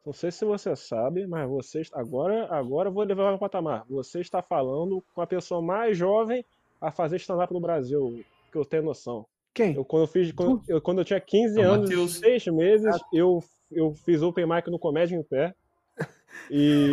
[0.06, 3.38] Não sei se você sabe, mas você está- agora, agora eu vou levar para o
[3.38, 3.84] patamar.
[3.90, 6.44] Você está falando com a pessoa mais jovem
[6.80, 9.26] a fazer stand-up no Brasil, que eu tenho noção.
[9.52, 9.74] Quem?
[9.74, 12.16] Eu quando eu fiz, quando eu, quando eu tinha 15 É o anos, Matheus.
[12.16, 15.54] e 6 meses, eu, eu fiz open mic no Comédia em Pé.
[16.50, 16.90] E,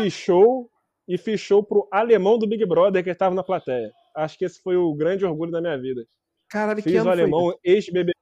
[0.00, 0.68] e show
[1.08, 3.90] e show pro alemão do Big Brother que estava na plateia.
[4.16, 6.04] Acho que esse foi o grande orgulho da minha vida.
[6.48, 7.58] Caralho, que Fiz ano o foi alemão isso?
[7.64, 8.12] ex-BBB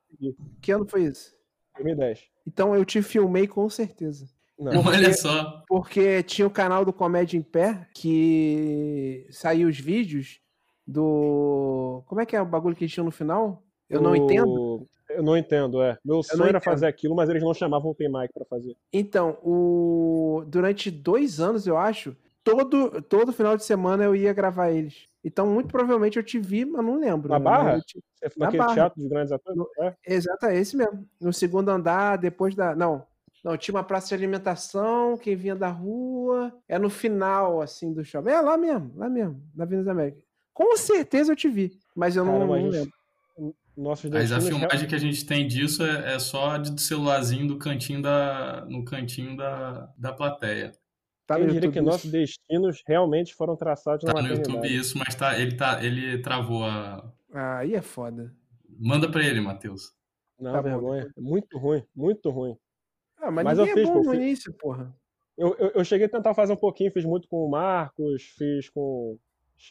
[0.61, 1.35] Que ano foi isso?
[1.77, 2.21] 2010.
[2.47, 4.27] Então eu te filmei com certeza.
[4.59, 4.85] Não.
[4.87, 5.63] Olha só.
[5.69, 10.41] Porque tinha o canal do Comédia em Pé que saiu os vídeos
[10.87, 12.03] do.
[12.07, 13.63] Como é que é o bagulho que eles tinham no final?
[13.89, 14.87] Eu não O- entendo.
[15.11, 15.99] Eu não entendo, é.
[16.05, 18.77] Meu sonho era fazer aquilo, mas eles não chamavam open mic pra fazer.
[18.93, 20.45] Então, o...
[20.47, 25.09] durante dois anos, eu acho, todo, todo final de semana eu ia gravar eles.
[25.23, 27.29] Então, muito provavelmente eu te vi, mas não lembro.
[27.29, 27.45] Na né?
[27.45, 27.81] Barra?
[27.81, 28.75] Te- Você foi naquele Barra.
[28.75, 29.61] teatro dos grandes atores?
[29.79, 29.95] É.
[30.07, 31.07] Exato, é esse mesmo.
[31.21, 32.75] No segundo andar, depois da.
[32.75, 33.05] Não.
[33.43, 36.53] Não, tinha uma praça de alimentação, quem vinha da rua.
[36.69, 38.31] É no final, assim, do shopping.
[38.31, 40.23] É lá mesmo, lá mesmo, na Avenida das Américas.
[40.53, 42.93] Com certeza eu te vi, mas eu não, não lembro.
[43.81, 47.49] Nossos Mas a filmagem que a gente tem disso é, é só de do celularzinho
[47.49, 50.73] do cantinho da, no cantinho da, da plateia.
[51.27, 54.99] Tá Eu no diria que nossos destinos realmente foram traçados Tá na no YouTube isso,
[54.99, 57.11] mas tá, ele, tá, ele travou a.
[57.33, 58.35] Ah, aí é foda.
[58.79, 59.93] Manda pra ele, Matheus.
[60.39, 61.11] Não, Tá bom, vergonha.
[61.17, 62.57] Muito ruim, muito ruim.
[63.17, 64.95] Ah, mas, Mas eu ninguém é fiz, bom no início, porra.
[65.39, 68.69] Eu, eu, eu cheguei a tentar fazer um pouquinho, fiz muito com o Marcos, fiz
[68.69, 69.19] com.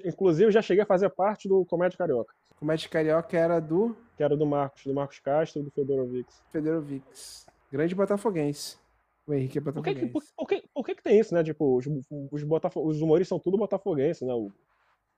[0.06, 4.36] Inclusive, já cheguei a fazer parte do Comédia Carioca, Comédia Carioca era do que era
[4.36, 6.42] do Marcos, do Marcos Castro e do Fedorovics.
[6.52, 7.46] Federovix.
[7.72, 8.78] Grande botafoguense.
[9.26, 10.12] O Henrique é Por que, botafoguense.
[10.12, 11.44] por, por que, por que, que tem isso, né?
[11.44, 11.86] Tipo, os,
[12.32, 14.34] os, Botafo- os humoristas são tudo botafoguenses, né?
[14.34, 14.52] O,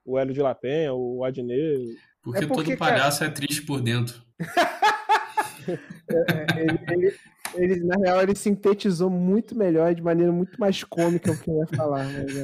[0.04, 1.96] o Hélio de La Penha, o Adnet.
[2.22, 4.22] Porque, É porque, todo palhaço é triste por dentro.
[6.56, 7.16] ele, ele-
[7.54, 11.58] ele, na real, ele sintetizou muito melhor, de maneira muito mais cômica o que eu
[11.58, 12.04] ia falar.
[12.04, 12.42] Mas, é,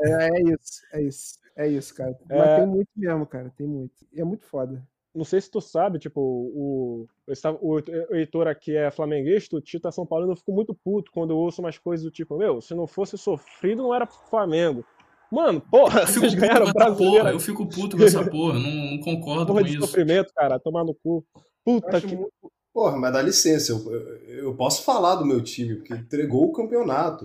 [0.00, 1.38] é, é isso, é isso.
[1.56, 2.16] É isso, cara.
[2.28, 2.56] Mas É.
[2.58, 3.52] tem muito mesmo, cara.
[3.56, 3.94] Tem muito.
[4.12, 4.86] E é muito foda.
[5.14, 7.76] Não sei se tu sabe, tipo, o, o,
[8.10, 11.30] o Heitor aqui é flamenguista, o Tito é São Paulino, eu fico muito puto quando
[11.30, 14.84] eu ouço umas coisas do tipo, meu, se não fosse sofrido, não era pro Flamengo.
[15.32, 17.16] Mano, porra, Eu fico vocês puto ganharam com o essa brasileiro.
[17.24, 17.32] porra.
[17.32, 18.58] Eu fico puto com essa porra.
[18.58, 19.86] Não, não concordo Porra com de isso.
[19.86, 21.24] sofrimento, cara, tomar no cu.
[21.64, 22.14] Puta que.
[22.14, 22.30] muito-
[22.76, 23.90] Porra, mas dá licença, eu,
[24.28, 27.24] eu, posso falar do meu time, porque entregou o campeonato.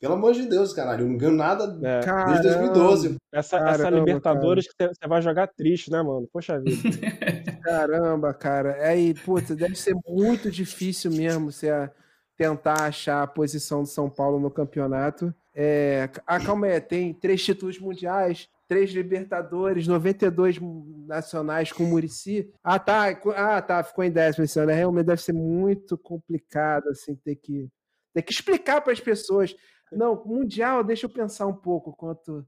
[0.00, 3.16] Pelo amor de Deus, caralho, eu não ganho nada É, Caramba, desde 2012.
[3.30, 6.26] essa, essa Caramba, Libertadores que você vai jogar triste, né, mano?
[6.32, 6.74] Poxa vida.
[7.62, 8.78] Caramba, cara.
[8.88, 11.90] Aí, puta, deve ser muito difícil mesmo você a-
[12.34, 15.34] tentar achar a posição do São Paulo no campeonato.
[15.54, 20.58] É, ah, calma aí, tem três títulos mundiais, três Libertadores, 92
[21.06, 22.52] nacionais com o Murici.
[22.62, 23.06] Ah, tá.
[23.34, 23.82] Ah, tá.
[23.82, 24.70] Ficou em décimo esse ano.
[24.70, 27.68] É, Realmente deve ser muito complicado, assim, ter que,
[28.14, 29.56] ter que explicar para as pessoas.
[29.90, 32.46] Não, Mundial, deixa eu pensar um pouco quanto.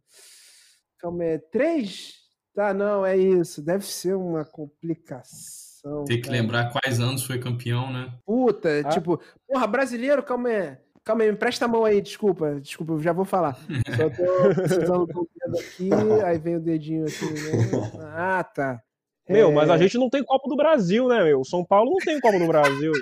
[0.99, 2.15] Calma aí, três?
[2.55, 3.63] Tá, não, é isso.
[3.65, 6.05] Deve ser uma complicação.
[6.05, 6.33] Tem que cara.
[6.41, 8.13] lembrar quais anos foi campeão, né?
[8.27, 8.89] Puta, Ah.
[8.91, 10.77] tipo, porra, brasileiro, calma aí.
[11.05, 13.55] Calma aí, me presta a mão aí, desculpa, desculpa, eu já vou falar.
[13.97, 15.91] Só tô precisando do dedo aqui,
[16.25, 17.25] aí vem o dedinho aqui.
[17.25, 18.01] Né?
[18.15, 18.81] Ah, tá.
[19.29, 19.79] Meu, mas a É.
[19.79, 21.41] gente não tem Copa do Brasil, né, meu?
[21.41, 22.93] O São Paulo não tem Copa do Brasil.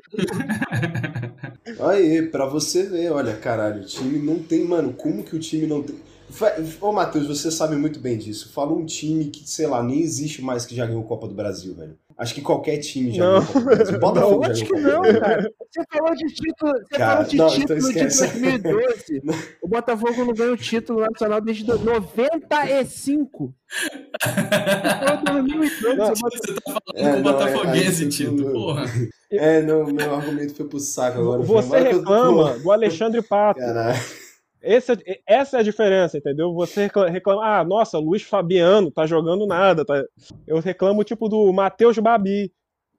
[1.80, 5.66] Aí, pra você ver, olha, caralho, o time não tem, mano, como que o time
[5.66, 5.96] não tem.
[6.80, 8.52] Ô, Matheus, você sabe muito bem disso.
[8.52, 11.74] Fala um time que, sei lá, nem existe mais que já ganhou Copa do Brasil,
[11.74, 11.96] velho.
[12.16, 13.40] Acho que qualquer time já Não.
[13.40, 13.98] ganhou Copa do Brasil.
[14.00, 15.50] Botafogo já Acho que ganhou não, cara.
[15.70, 18.40] Você falou de título, você Cara, falou de não, então título de esquece.
[18.40, 19.22] 2012.
[19.62, 23.54] O Botafogo não ganha o título nacional desde do- 95.
[24.20, 25.96] Foi 2012.
[25.96, 28.30] Não, Você tá falando É, com o não, é, Botafoguense, Tito.
[28.36, 28.84] tudo- Porra.
[29.30, 31.42] É, não, meu argumento foi pro saco agora.
[31.42, 33.60] Você reclama do Alexandre Pato.
[33.60, 33.98] Caralho.
[34.60, 36.52] Esse é- essa é a diferença, entendeu?
[36.54, 39.84] Você recla- reclama, ah, nossa, Luiz Fabiano tá jogando nada.
[39.84, 40.02] Tá...
[40.46, 42.52] Eu reclamo, tipo, do Matheus Babi,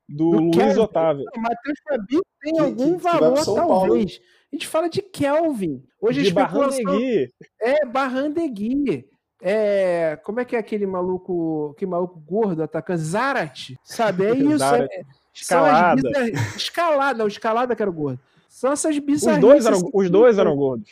[0.08, 0.80] do, Do Luiz Kevin.
[0.80, 1.26] Otávio.
[1.36, 4.19] O Matheus Fabi tem Que- algum que- que valor, São talvez.
[4.52, 5.84] A gente fala de Kelvin.
[6.02, 7.30] Hoje a de especulação Barrandegui.
[7.62, 9.06] é Barrandegui.
[9.41, 13.00] É, como é que é aquele maluco, que maluco gordo atacante?
[13.02, 14.26] Zarat, sabe?
[14.26, 14.58] É isso.
[14.58, 14.89] Zarat.
[14.91, 15.02] É,
[15.34, 16.02] Escalada.
[16.02, 18.19] bizar- Escalada, não, escalada que era o gordo.
[18.60, 19.39] São essas Os bizarrices.
[19.39, 20.91] dois, eram, os dois eram gordos.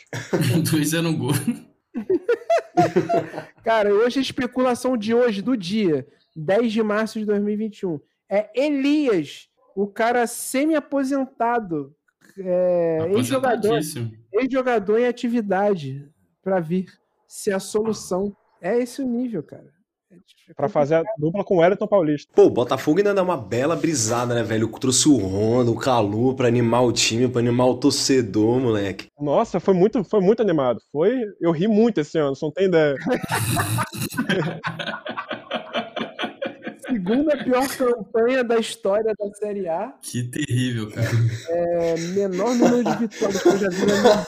[0.56, 1.32] Os dois eram gol.
[3.62, 9.50] Cara, hoje a especulação de hoje, do dia, 10 de março de 2021, é Elias,
[9.76, 11.94] o cara semi-aposentado,
[12.38, 13.78] é, ex-jogador,
[14.32, 16.08] ex-jogador em atividade
[16.42, 16.90] para vir
[17.26, 18.34] ser a solução.
[18.62, 19.70] É esse o nível, cara.
[20.48, 22.32] É pra fazer a dupla com o Wellington Paulista.
[22.34, 24.68] Pô, o Botafogo ainda dá uma bela brisada, né, velho?
[24.68, 29.08] Trouxe o Honda, o Calu pra animar o time, pra animar o torcedor, moleque.
[29.20, 30.80] Nossa, foi muito, foi muito animado.
[30.90, 32.96] Foi, eu ri muito esse ano, você não tem ideia.
[36.88, 39.92] Segunda pior campanha da história da Série A.
[40.00, 41.06] Que terrível, cara.
[41.50, 44.26] É, menor número de vitórias que eu já vi na minha vida.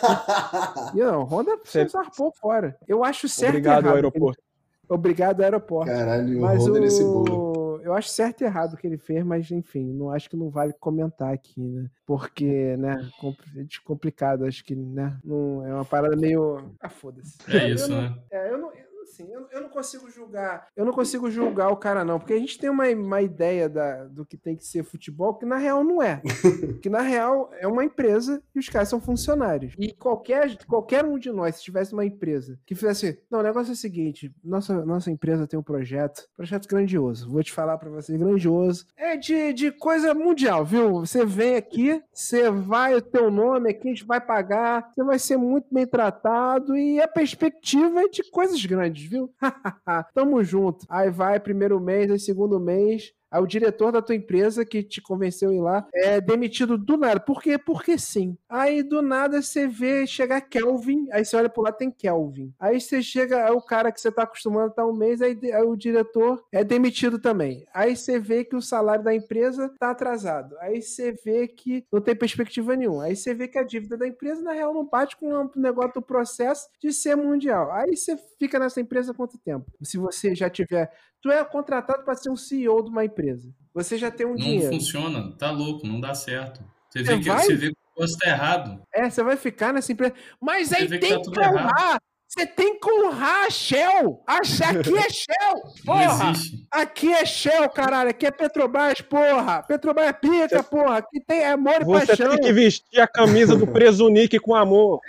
[0.95, 2.77] E não, Honda você zarpou fora.
[2.87, 3.95] Eu acho certo Obrigado, errado.
[3.95, 4.43] aeroporto.
[4.91, 5.91] Obrigado, aeroporto.
[5.91, 6.83] Caralho, Mas Honda o...
[6.83, 7.81] nesse bolo.
[7.83, 10.51] Eu acho certo e errado o que ele fez, mas enfim, não acho que não
[10.51, 11.89] vale comentar aqui, né?
[12.05, 13.11] Porque, né,
[13.57, 16.75] é complicado, acho que, né, não, é uma parada meio.
[16.81, 17.39] Ah, foda-se.
[17.49, 18.09] É isso, eu né?
[18.09, 18.73] Não, é, eu não,
[19.11, 20.69] assim, eu, eu, não consigo julgar.
[20.77, 24.05] Eu não consigo julgar o cara, não, porque a gente tem uma, uma ideia da,
[24.05, 26.23] do que tem que ser futebol, que na real não é.
[26.81, 29.75] que na real é uma empresa e os caras são funcionários.
[29.79, 33.21] E qualquer, qualquer um de nós, se tivesse uma empresa que fizesse.
[33.31, 37.31] Não, o negócio é o seguinte: nossa, nossa empresa tem um projeto, projeto grandioso.
[37.31, 38.87] Vou te falar para você, grandioso.
[38.97, 41.01] É de, de coisa mundial, viu?
[41.01, 45.19] Você vem aqui, você vai, o teu nome aqui, a gente vai pagar, você vai
[45.19, 49.33] ser muito bem tratado e a perspectiva é de coisas grandes viu?
[50.15, 50.87] Tamo junto.
[50.89, 55.01] Aí vai primeiro mês, aí segundo mês, Aí o diretor da tua empresa que te
[55.01, 57.21] convenceu a ir lá é demitido do nada.
[57.21, 57.57] Por quê?
[57.57, 58.37] Porque sim.
[58.49, 62.53] Aí do nada você vê chegar Kelvin, aí você olha pro lado tem Kelvin.
[62.59, 65.63] Aí você chega, é o cara que você tá acostumado estar um mês, aí, aí,
[65.63, 67.67] o diretor é demitido também.
[67.73, 70.57] Aí você vê que o salário da empresa tá atrasado.
[70.59, 73.05] Aí você vê que não tem perspectiva nenhuma.
[73.05, 75.95] Aí você vê que a dívida da empresa, na real, não bate com o negócio
[75.95, 77.71] do processo de ser mundial.
[77.73, 79.71] Aí você fica nessa empresa quanto tempo?
[79.83, 80.91] Se você já tiver
[81.23, 83.53] Tu é contratado para ser um CEO de uma empresa.
[83.75, 84.65] Você já tem um não dinheiro.
[84.65, 86.65] Não funciona, tá louco, não dá certo.
[86.89, 87.45] Você, vê, que, vai...
[87.45, 88.83] você vê que o negócio tá errado.
[88.93, 90.15] É, você vai ficar nessa empresa.
[90.41, 92.01] Mas você aí tem que, tá que honrar.
[92.31, 94.23] Você tem que honrar a Shell.
[94.25, 95.63] Aqui é Shell.
[95.85, 96.33] Porra.
[96.71, 98.11] Aqui é Shell, caralho.
[98.11, 99.65] Aqui é Petrobras, porra.
[99.65, 100.63] Petrobras é pica, você...
[100.63, 100.99] porra.
[100.99, 102.31] Aqui tem amor e Você paixão.
[102.31, 105.01] tem que vestir a camisa do Presunique com amor.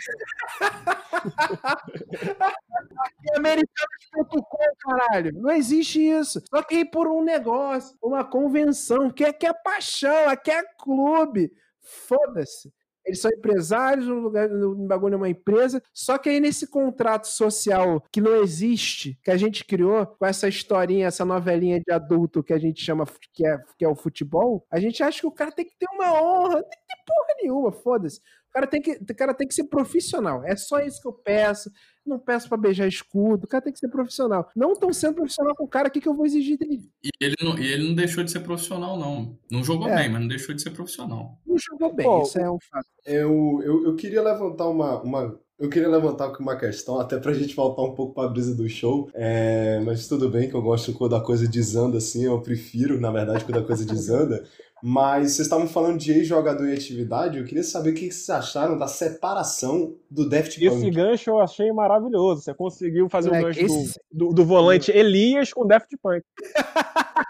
[0.60, 2.32] Aqui
[3.34, 5.32] é americanos.com, caralho.
[5.40, 6.42] Não existe isso.
[6.50, 11.52] Só que ir por um negócio, uma convenção, que aqui é paixão, aqui é clube.
[11.82, 12.74] Foda-se.
[13.06, 15.82] Eles são empresários, no lugar no bagulho é uma empresa.
[15.94, 20.48] Só que aí nesse contrato social que não existe, que a gente criou com essa
[20.48, 24.66] historinha, essa novelinha de adulto que a gente chama que é, que é o futebol,
[24.72, 27.04] a gente acha que o cara tem que ter uma honra, não tem que ter
[27.06, 28.20] porra nenhuma, foda-se.
[28.50, 30.44] O cara, tem que, o cara tem que ser profissional.
[30.44, 31.72] É só isso que eu peço.
[32.06, 33.46] Não peço para beijar escudo.
[33.46, 34.50] O cara tem que ser profissional.
[34.56, 36.90] Não estão sendo profissional com o cara, o que, que eu vou exigir dele?
[37.04, 39.38] E ele não, e ele não deixou de ser profissional, não.
[39.52, 39.96] Não jogou é.
[39.96, 41.40] bem, mas não deixou de ser profissional.
[41.46, 42.88] Não jogou bem, Pô, isso é um fato.
[43.06, 47.56] Eu, eu, eu queria levantar uma, uma, eu queria levantar uma questão, até pra gente
[47.56, 49.10] voltar um pouco pra brisa do show.
[49.14, 53.12] É, mas tudo bem que eu gosto quando a coisa desanda assim, eu prefiro, na
[53.12, 54.44] verdade, quando a coisa desanda.
[54.84, 58.78] Mas vocês estavam falando de ex-jogador em atividade, eu queria saber o que vocês acharam
[58.78, 60.66] da separação do Daft Punk.
[60.66, 62.42] Esse gancho eu achei maravilhoso.
[62.42, 64.00] Você conseguiu fazer o um gancho esse...
[64.12, 66.24] do, do, do, volante Elias com Daft Punk.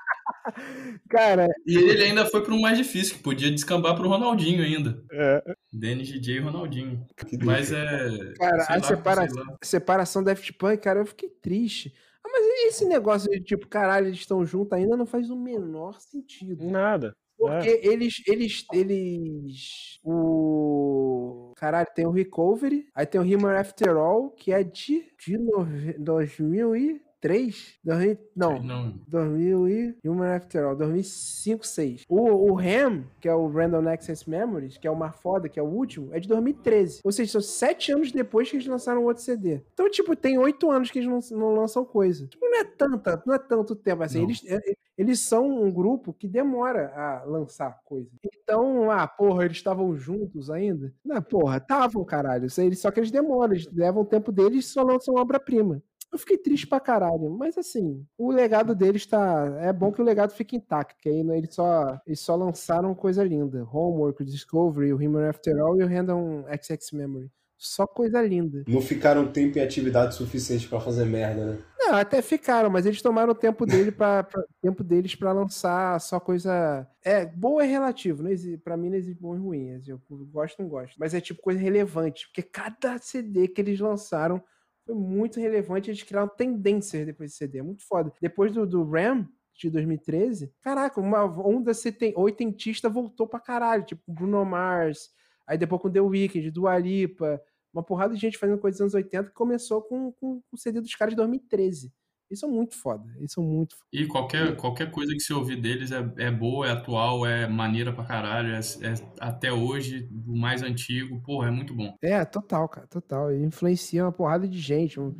[1.09, 1.47] Cara.
[1.65, 5.03] E ele ainda foi para um mais difícil, que podia descambar para o Ronaldinho ainda.
[5.11, 5.55] É.
[5.71, 7.05] Denis DJ e Ronaldinho.
[7.43, 8.33] Mas é.
[8.37, 9.27] Cara, a lá, separa...
[9.61, 11.93] separação Daft Punk, cara, eu fiquei triste.
[12.23, 15.99] Ah, mas esse negócio de tipo, caralho, eles estão juntos ainda não faz o menor
[15.99, 16.65] sentido.
[16.65, 17.15] Nada.
[17.41, 17.88] Porque é.
[17.88, 19.99] eles, eles, eles.
[20.04, 21.54] O.
[21.58, 25.65] Caralho, tem o Recovery, aí tem o Humor After All, que é de, de no,
[25.97, 27.79] 2000 e 2003?
[27.84, 28.99] 2000, não, não.
[29.07, 32.03] 2000 e Human After All, 2005, 6.
[32.10, 35.60] O, o RAM, que é o Random Access Memories, que é o mais foda, que
[35.60, 37.01] é o último, é de 2013.
[37.03, 39.62] Ou seja, são sete anos depois que eles lançaram o outro CD.
[39.73, 42.27] Então, tipo, tem oito anos que eles não, não lançam coisa.
[42.27, 44.23] Tipo, não é tanta, não é tanto tempo assim.
[44.23, 44.60] Eles, é,
[44.97, 48.10] eles são um grupo que demora a lançar coisa.
[48.23, 50.93] Então, ah, porra, eles estavam juntos ainda?
[51.05, 52.47] Não, porra, estavam, caralho.
[52.49, 55.81] Só que eles demoram, eles levam o tempo deles e só lançam obra-prima.
[56.12, 57.30] Eu fiquei triste pra caralho.
[57.30, 59.45] Mas assim, o legado deles tá.
[59.62, 62.93] É bom que o legado fique intacto, que aí né, eles só, eles só lançaram
[62.93, 63.67] coisa linda.
[63.71, 67.32] Homework, Discovery, o Human After All e o Random XX Memory.
[67.58, 68.63] Só coisa linda.
[68.67, 71.58] Não ficaram tempo e atividade suficiente para fazer merda, né?
[71.78, 76.02] Não, até ficaram, mas eles tomaram o tempo dele pra, pra tempo deles para lançar
[76.02, 76.88] só coisa.
[77.06, 79.80] É, boa é relativo, não existe, pra mim não existe bom e ruim.
[79.86, 80.95] Eu gosto não gosto.
[80.97, 84.43] Mas é tipo coisa relevante, porque cada CD que eles lançaram
[84.91, 85.89] foi muito relevante.
[85.89, 87.60] Eles criaram tendências depois desse CD.
[87.60, 88.12] É muito foda.
[88.21, 91.71] Depois do, do Ram, de 2013, caraca, uma onda
[92.15, 93.86] oitentista voltou pra caralho.
[93.86, 95.10] Tipo, Bruno Mars,
[95.47, 97.41] aí depois com The Weeknd, Dua Lipa,
[97.73, 100.82] uma porrada de gente fazendo coisas dos anos 80 que começou com, com o CD
[100.82, 101.93] dos caras de 2013.
[102.31, 103.03] Isso é muito foda.
[103.19, 103.87] Isso é muito foda.
[103.91, 107.91] E qualquer, qualquer coisa que você ouvir deles é, é boa, é atual, é maneira
[107.91, 111.93] pra caralho, é, é até hoje, o mais antigo, porra, é muito bom.
[112.01, 113.35] É, total, cara, total.
[113.35, 114.99] Influencia uma porrada de gente.
[114.99, 115.13] Um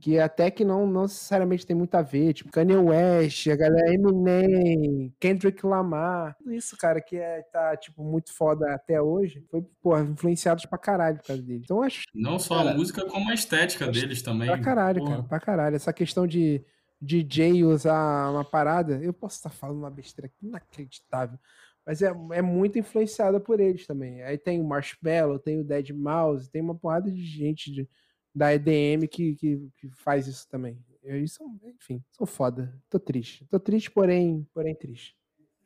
[0.00, 3.92] que até que não, não necessariamente tem muito a ver, tipo Kanye West, a galera
[3.92, 9.62] Eminem, Kendrick Lamar, tudo isso, cara, que é, tá, tipo, muito foda até hoje, foi,
[9.80, 11.62] pô, influenciados pra caralho por causa deles.
[11.64, 12.02] Então, acho...
[12.14, 14.48] Não só cara, a música, como a estética deles também.
[14.48, 15.10] Pra caralho, porra.
[15.10, 15.76] cara, pra caralho.
[15.76, 16.64] Essa questão de
[17.00, 21.38] DJ usar uma parada, eu posso estar falando uma besteira aqui inacreditável,
[21.84, 24.22] mas é, é muito influenciada por eles também.
[24.22, 27.88] Aí tem o Marshmallow, tem o Dead Mouse, tem uma porrada de gente de
[28.36, 30.78] da EDM que, que, que faz isso também.
[31.02, 32.78] Eles são, enfim, são foda.
[32.90, 33.46] Tô triste.
[33.46, 35.16] Tô triste, porém, porém triste.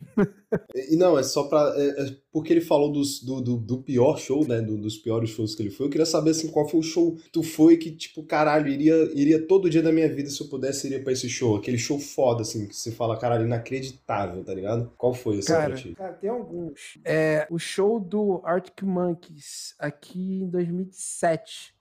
[0.74, 1.74] e não, é só pra.
[1.76, 4.62] É, é porque ele falou dos, do, do, do, pior show, né?
[4.62, 5.87] Do, dos piores shows que ele foi.
[5.87, 8.94] Eu queria saber assim, qual foi o show que tu foi que, tipo, caralho, iria,
[9.14, 11.56] iria todo dia da minha vida, se eu pudesse, iria pra esse show.
[11.56, 14.90] Aquele show foda, assim, que você fala, caralho, inacreditável, tá ligado?
[14.96, 16.98] Qual foi esse cara, cara, tem alguns.
[17.04, 21.74] É, o show do Arctic Monkeys aqui em 2007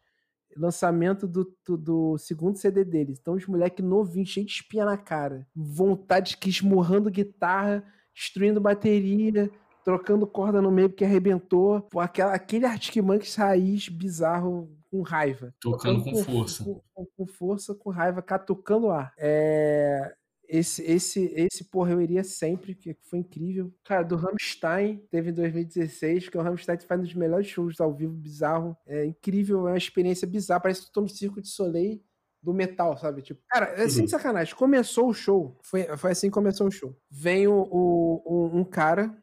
[0.59, 3.17] lançamento do, do, do, segundo CD deles.
[3.19, 5.47] Então, os moleques novinhos, cheios de espinha na cara.
[5.55, 9.49] Vontade que esmurrando guitarra, destruindo bateria,
[9.83, 11.81] trocando corda no meio porque arrebentou.
[11.83, 13.03] Pô, aquela, aquele Arctic
[13.37, 15.53] raiz bizarro com raiva.
[15.59, 16.63] Tocando, com, com, força.
[16.63, 19.13] Com, com, força, com raiva, catucando ar.
[19.17, 20.13] É...
[20.49, 23.71] Esse, esse, esse, porra, eu iria sempre, que foi incrível.
[23.83, 27.93] Cara, do Rammstein, teve em 2016, que o Rammstein faz um dos melhores shows ao
[27.93, 28.75] vivo, bizarro.
[28.87, 30.61] É incrível, é uma experiência bizarra.
[30.61, 32.01] Parece que tu tô no Circo de Soleil
[32.41, 33.21] do metal, sabe?
[33.21, 34.07] Tipo, cara, é assim de uhum.
[34.07, 34.55] sacanagem.
[34.55, 36.97] Começou o show, foi, foi assim que começou o show.
[37.11, 39.15] Vem o, o um, um cara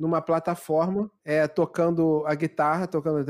[0.00, 3.24] numa plataforma, é, tocando a guitarra, tocando.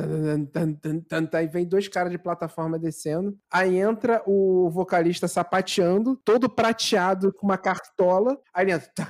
[1.34, 3.36] Aí vem dois caras de plataforma descendo.
[3.52, 8.40] Aí entra o vocalista sapateando, todo prateado com uma cartola.
[8.54, 9.08] Aí ele entra.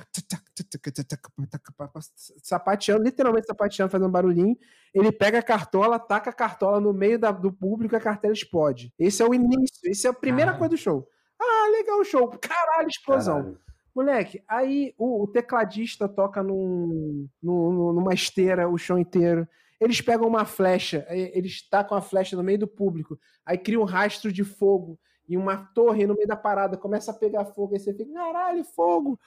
[2.41, 4.57] Sapateando, literalmente sapateando, fazendo barulhinho.
[4.93, 8.33] Ele pega a cartola, taca a cartola no meio da, do público e a cartela
[8.33, 8.91] explode.
[8.97, 11.07] Esse é o início, esse é a primeira coisa do show.
[11.39, 12.27] Ah, legal o show.
[12.27, 13.35] Caralho, explosão.
[13.37, 13.70] Caralho.
[13.93, 19.47] Moleque, aí o, o tecladista toca num, num, numa esteira o show inteiro.
[19.79, 23.83] Eles pegam uma flecha, eles tacam a flecha no meio do público, aí cria um
[23.83, 27.79] rastro de fogo e uma torre no meio da parada começa a pegar fogo, aí
[27.79, 29.19] você fica, caralho, fogo!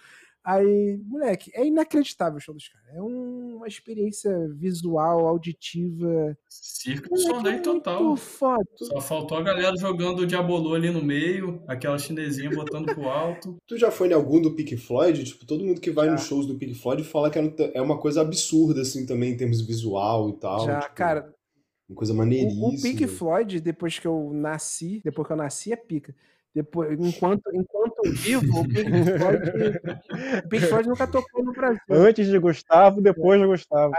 [0.44, 2.86] Aí, moleque, é inacreditável o show dos caras.
[2.94, 6.36] É uma experiência visual, auditiva.
[6.50, 8.14] Circo de Soleil total.
[8.14, 8.62] Foda.
[8.76, 13.56] Só faltou a galera jogando o Diabolô ali no meio, aquela chinesinha botando pro alto.
[13.66, 15.24] Tu já foi em algum do Pink Floyd?
[15.24, 16.12] Tipo, todo mundo que vai já.
[16.12, 19.36] nos shows do Pink Floyd fala que é, é uma coisa absurda, assim, também, em
[19.38, 20.66] termos visual e tal.
[20.66, 21.34] Já, tipo, cara.
[21.88, 22.66] Uma coisa maneiríssima.
[22.66, 26.14] O, o Pink Floyd, depois que eu nasci, depois que eu nasci, é pica.
[26.54, 29.50] Depois, enquanto, enquanto vivo, o Pink Floyd,
[30.44, 31.80] o Pink Floyd nunca tocou no Brasil.
[31.90, 33.92] Antes de Gustavo, depois de Gustavo.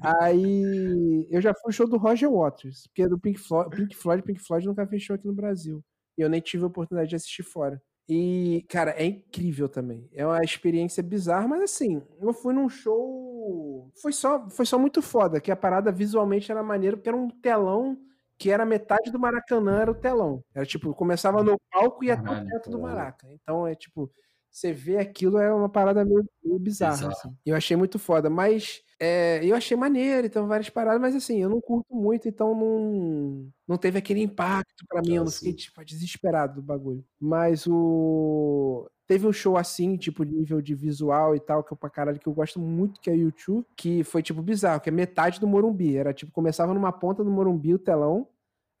[0.00, 4.22] Aí eu já fui no show do Roger Waters, porque do Pink Floyd, Pink Floyd,
[4.22, 5.82] Pink Floyd nunca fechou aqui no Brasil.
[6.16, 7.82] E eu nem tive a oportunidade de assistir fora.
[8.08, 10.08] E, cara, é incrível também.
[10.12, 13.90] É uma experiência bizarra, mas assim, eu fui num show.
[14.00, 17.28] Foi só, foi só muito foda, que a parada visualmente era maneiro, porque era um
[17.28, 17.98] telão
[18.44, 20.44] que era metade do Maracanã era o telão.
[20.54, 23.26] Era tipo, começava no palco e ia até perto do Maraca.
[23.32, 24.12] Então é tipo,
[24.50, 27.08] você vê aquilo é uma parada meio, meio bizarra.
[27.08, 27.34] Assim.
[27.46, 31.48] Eu achei muito foda, mas é, eu achei maneiro, então várias paradas, mas assim, eu
[31.48, 35.82] não curto muito, então não, não teve aquele impacto para mim, eu não fiquei tipo,
[35.82, 37.02] desesperado do bagulho.
[37.18, 41.90] Mas o Teve um show assim, tipo, nível de visual e tal, que eu pra
[41.90, 44.92] caralho, que eu gosto muito, que é o YouTube, que foi, tipo, bizarro, que é
[44.92, 45.94] metade do Morumbi.
[45.94, 48.26] Era, tipo, começava numa ponta do Morumbi, o telão,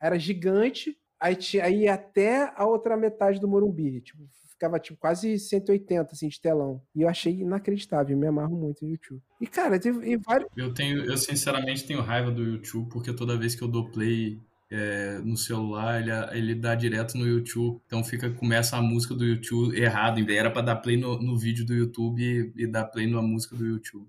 [0.04, 4.02] era gigante, aí, tinha, aí ia até a outra metade do Morumbi.
[4.02, 6.82] Tipo, ficava, tipo, quase 180, assim, de telão.
[6.94, 9.22] E eu achei inacreditável, me amarro muito no YouTube.
[9.40, 10.50] E, cara, teve vários...
[10.54, 14.38] Eu tenho, eu sinceramente tenho raiva do YouTube, porque toda vez que eu dou play
[14.70, 17.80] é, no celular, ele, ele dá direto no YouTube.
[17.86, 20.20] Então fica, começa a música do YouTube errado.
[20.30, 23.56] Era para dar play no, no vídeo do YouTube e, e dar play na música
[23.56, 24.06] do YouTube.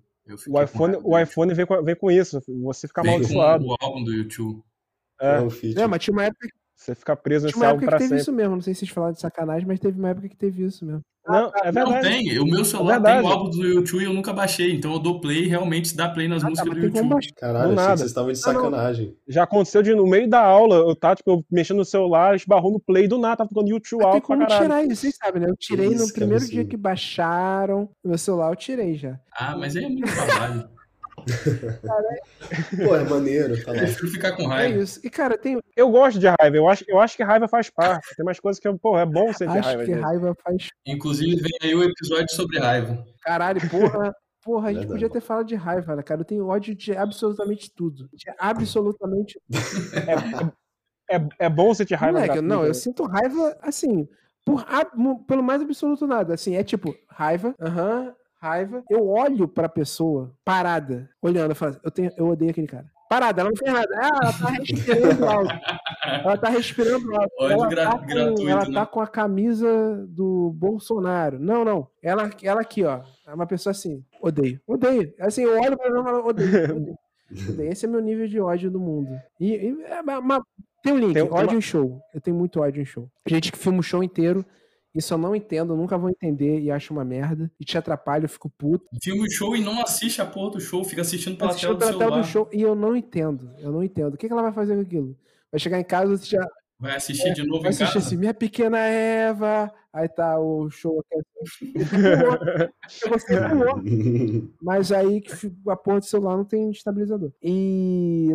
[0.48, 3.64] O iPhone, o iPhone vem com, vem com isso, você fica vem amaldiçoado.
[3.64, 4.60] Com o álbum do YouTube.
[5.20, 7.90] É, é, é mas tinha uma época Você fica preso nesse Tinha uma álbum época
[7.90, 8.22] pra que teve sempre.
[8.22, 8.54] isso mesmo.
[8.56, 11.00] Não sei se vocês falaram de sacanagem, mas teve uma época que teve isso mesmo.
[11.28, 12.38] Não, é Não tem.
[12.38, 13.26] O meu celular tem verdade.
[13.26, 14.72] o álbum do YouTube e eu nunca baixei.
[14.74, 17.02] Então eu dou play e realmente dá play nas Ah, tá, músicas mas do tem
[17.02, 17.32] YouTube.
[17.34, 18.60] Caralho, achei que vocês estavam de Ah, não.
[18.62, 19.16] sacanagem.
[19.26, 22.70] Já aconteceu de no meio da aula, eu tava, tipo, eu mexendo no celular, esbarrou
[22.70, 24.62] no play do nada, tava tocando YouTube Tem alto pra como caralho.
[24.62, 25.48] tirar isso, vocês sabem, né?
[25.50, 29.18] Eu tirei Isso, no que primeiro dia que baixaram no meu celular, eu tirei já.
[29.32, 30.68] Ah, mas aí é muito trabalho.
[32.84, 34.78] Pô, é maneiro, tá Eu prefiro ficar com É raiva.
[34.82, 35.00] isso.
[35.02, 35.60] E, cara, tem.
[35.76, 38.14] Eu gosto de raiva, eu acho, eu acho que raiva faz parte.
[38.16, 39.84] Tem mais coisas que, pô, é bom sentir Acho raiva.
[39.84, 40.00] que gente.
[40.02, 40.68] raiva faz.
[40.86, 43.04] Inclusive, vem aí o episódio sobre raiva.
[43.22, 44.14] Caralho, porra.
[44.46, 45.00] Porra, a gente Verdade.
[45.02, 46.20] podia ter falado de raiva, né, cara?
[46.20, 48.08] Eu tenho ódio de absolutamente tudo.
[48.14, 49.40] De absolutamente
[51.10, 54.08] É, é bom sentir raiva Moleque, não, eu sinto raiva, assim,
[54.44, 54.64] por,
[55.26, 56.34] pelo mais absoluto nada.
[56.34, 58.82] Assim, é tipo, raiva, aham, raiva.
[58.90, 62.86] Eu olho pra pessoa parada, olhando, eu falo, eu, tenho, eu odeio aquele cara.
[63.08, 63.88] Parada, ela não fez nada.
[63.94, 65.54] Ah, ela tá respirando alto.
[66.24, 67.32] Ela tá respirando alto.
[67.40, 68.74] Ela, gra- tá com, gratuito, ela né?
[68.74, 71.38] tá com a camisa do Bolsonaro.
[71.38, 71.86] Não, não.
[72.02, 73.02] Ela, ela aqui, ó.
[73.26, 74.60] É uma pessoa assim, odeio.
[74.66, 75.14] Odeio.
[75.20, 76.76] Assim, eu olho pra ela e falo, odeio.
[76.76, 76.98] odeio.
[77.50, 77.70] odeio.
[77.72, 79.10] Esse é meu nível de ódio do mundo.
[79.38, 80.46] E, e é uma- uma-
[80.82, 82.00] tem um link, Tem uma- ódio em show.
[82.12, 83.08] Eu tenho muito ódio em show.
[83.24, 84.44] Gente que filma o show inteiro.
[84.96, 87.50] Isso eu não entendo, eu nunca vou entender e acho uma merda.
[87.60, 88.86] E te atrapalha, eu fico puto.
[89.02, 91.92] Filma o show e não assiste a porra do show, fica assistindo pela Assistindo tela
[91.92, 92.26] do pela tela celular.
[92.26, 93.50] do show e eu não entendo.
[93.58, 94.14] Eu não entendo.
[94.14, 95.16] O que, que ela vai fazer com aquilo?
[95.52, 96.46] Vai chegar em casa e já
[96.78, 98.06] Vai assistir de novo vai em assistir casa?
[98.06, 99.72] assim, minha pequena Eva.
[99.92, 101.72] Aí tá o show aqui.
[103.08, 103.82] Você pulou.
[104.60, 105.22] Mas aí
[105.68, 107.32] a porra do celular não tem estabilizador.
[107.42, 108.28] E.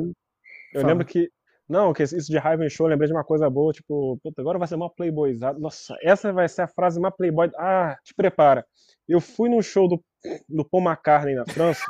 [0.73, 0.87] Eu Fala.
[0.93, 1.29] lembro que.
[1.71, 4.59] Não, que isso de raiva em show, lembrei de uma coisa boa, tipo, puta, agora
[4.59, 5.57] vai ser uma playboyzada.
[5.57, 7.49] Nossa, essa vai ser a frase mais playboy.
[7.57, 8.65] Ah, te prepara.
[9.07, 10.03] Eu fui num show do,
[10.49, 11.81] do Paul McCartney na França.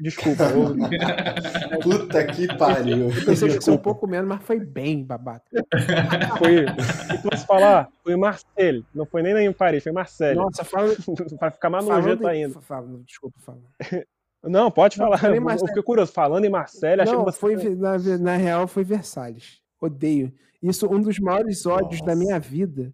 [0.00, 0.74] Desculpa, eu,
[1.82, 3.10] Puta que pariu.
[3.10, 5.44] Eu pensei que ser um pouco menos, mas foi bem, babaca.
[6.38, 6.64] foi.
[6.64, 7.88] E posso falar?
[8.02, 8.84] Foi Marseille.
[8.94, 10.34] Não foi nem em Paris, foi Marseille.
[10.34, 10.94] Nossa, fala.
[11.38, 12.60] Vai ficar mais nojento ainda.
[12.62, 13.60] Fala, desculpa, fala.
[14.42, 15.34] Não, pode Não, falar.
[15.34, 15.68] eu Marseille.
[15.68, 16.12] fiquei curioso.
[16.12, 17.38] Falando em Marseille, achei Não, que você.
[17.38, 19.60] foi, na, na real foi Versalhes.
[19.80, 20.32] Odeio.
[20.62, 22.92] Isso, um dos maiores ódios da minha vida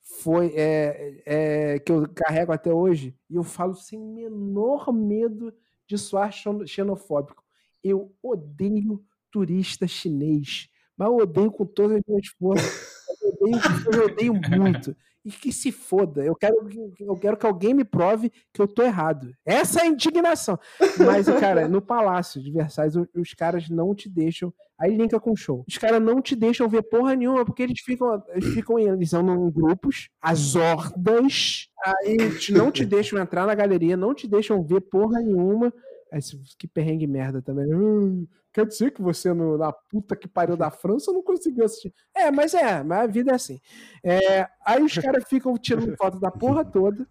[0.00, 5.52] foi é, é, que eu carrego até hoje, e eu falo sem menor medo
[5.86, 7.42] de soar xeno- xenofóbico.
[7.82, 12.88] Eu odeio turista chinês, mas eu odeio com todas as minhas forças.
[13.22, 13.60] Eu odeio,
[13.92, 14.96] eu odeio muito.
[15.24, 16.22] E que se foda.
[16.22, 19.32] Eu quero, que- eu quero que alguém me prove que eu tô errado.
[19.46, 20.58] Essa é a indignação.
[20.98, 24.52] Mas, cara, no Palácio de Versalhes, o- os caras não te deixam.
[24.78, 25.64] Aí linka com o show.
[25.66, 29.20] Os caras não te deixam ver porra nenhuma, porque eles ficam, eles ficam eles são
[29.22, 31.68] em grupos, as hordas.
[31.86, 32.16] Aí
[32.50, 35.72] não te deixam entrar na galeria, não te deixam ver porra nenhuma.
[36.14, 37.66] Aí, se- que perrengue merda também.
[37.74, 41.92] Hum, quer dizer que você, no- na puta que pariu da França, não conseguiu assistir.
[42.14, 43.60] É, mas é, mas a vida é assim.
[44.04, 47.04] É, aí os caras ficam tirando foto da porra toda.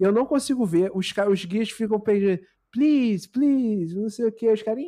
[0.00, 0.90] e Eu não consigo ver.
[0.92, 2.40] Os, os guias ficam pedindo,
[2.72, 4.50] please, please, não sei o que.
[4.50, 4.82] Os caras.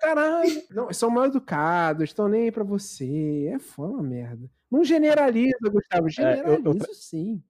[0.00, 0.62] Caralho.
[0.70, 3.50] Não, são mal educados, estão nem aí pra você.
[3.52, 4.48] É uma merda.
[4.70, 6.06] Não generaliza, Gustavo.
[6.18, 7.42] É, eu- eu- Generaliza sim.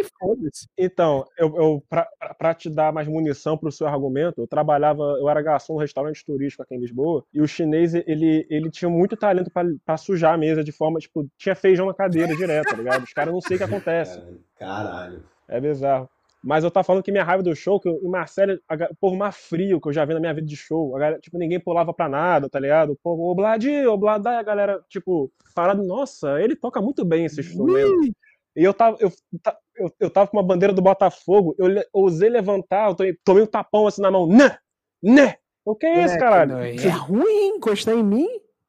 [0.00, 0.66] E foda-se.
[0.78, 5.42] Então, eu, eu pra, te dar mais munição pro seu argumento, eu trabalhava, eu era
[5.42, 9.50] garçom no restaurante turístico aqui em Lisboa, e o chinês, ele, ele tinha muito talento
[9.50, 13.02] pra, pra sujar a mesa de forma, tipo, tinha feijão na cadeira direto, tá ligado?
[13.04, 14.20] Os caras não sei o que acontece.
[14.58, 15.22] Caralho.
[15.48, 16.08] É bizarro.
[16.42, 18.88] Mas eu tava falando que minha raiva do show, que eu, em Marcelo, a ga-
[18.90, 20.96] o povo mais frio que eu já vi na minha vida de show.
[20.96, 22.92] A galera, tipo, ninguém pulava pra nada, tá ligado?
[22.92, 28.10] O povo, obladi, oblada, a galera, tipo, parado, nossa, ele toca muito bem esse instrumento.
[28.56, 29.12] E eu tava, eu,
[29.76, 33.86] eu, eu tava com uma bandeira do Botafogo, eu ousei levantar, eu tomei, um tapão
[33.86, 34.58] assim na mão, né?
[35.02, 35.36] Né?
[35.64, 36.52] O que é isso, caralho?
[36.52, 38.28] não, É ruim encostar em mim?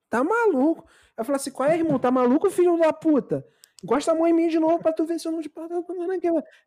[0.09, 0.85] Tá maluco.
[1.17, 1.99] Eu falei assim: qual é, irmão?
[1.99, 3.45] Tá maluco, filho da puta?
[3.83, 5.85] Encosta a mão em mim de novo pra tu ver se eu não te pago.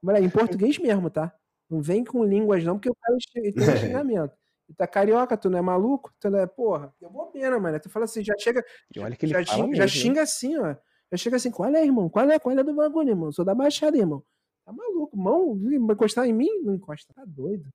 [0.03, 1.33] Moleque, em português mesmo, tá?
[1.71, 4.35] Não vem com línguas, não, porque o cara tem xingamento.
[4.67, 6.13] Tu tá carioca, tu não é maluco?
[6.19, 7.79] Tu não é, porra, deu bobeira, mano.
[7.79, 8.65] Tu fala assim, já chega,
[8.95, 10.75] E olha que ele já, xinga, mesmo, já xinga assim, ó.
[11.15, 12.09] Já chega assim, qual é, irmão?
[12.09, 12.39] Qual é?
[12.41, 13.31] Qual é do bagulho, irmão?
[13.31, 14.21] Sou da Baixada, irmão.
[14.67, 15.17] Tá maluco?
[15.17, 15.57] Mão,
[15.93, 16.49] encostar em mim?
[16.63, 17.15] Não encosta.
[17.15, 17.67] Tá doido.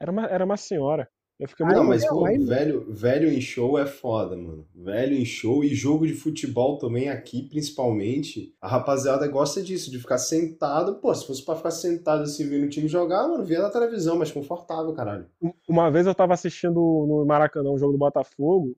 [0.00, 1.08] Era uma, era uma senhora.
[1.38, 4.68] Eu fiquei Aí muito Não, mas pô, aí velho, velho em show é foda, mano.
[4.74, 8.54] Velho em show e jogo de futebol também aqui, principalmente.
[8.60, 10.96] A rapaziada gosta disso, de ficar sentado.
[11.00, 14.16] Pô, se fosse pra ficar sentado assim vendo o time jogar, mano, via na televisão,
[14.18, 15.26] mais confortável, caralho.
[15.68, 18.76] Uma vez eu tava assistindo no Maracanã um jogo do Botafogo,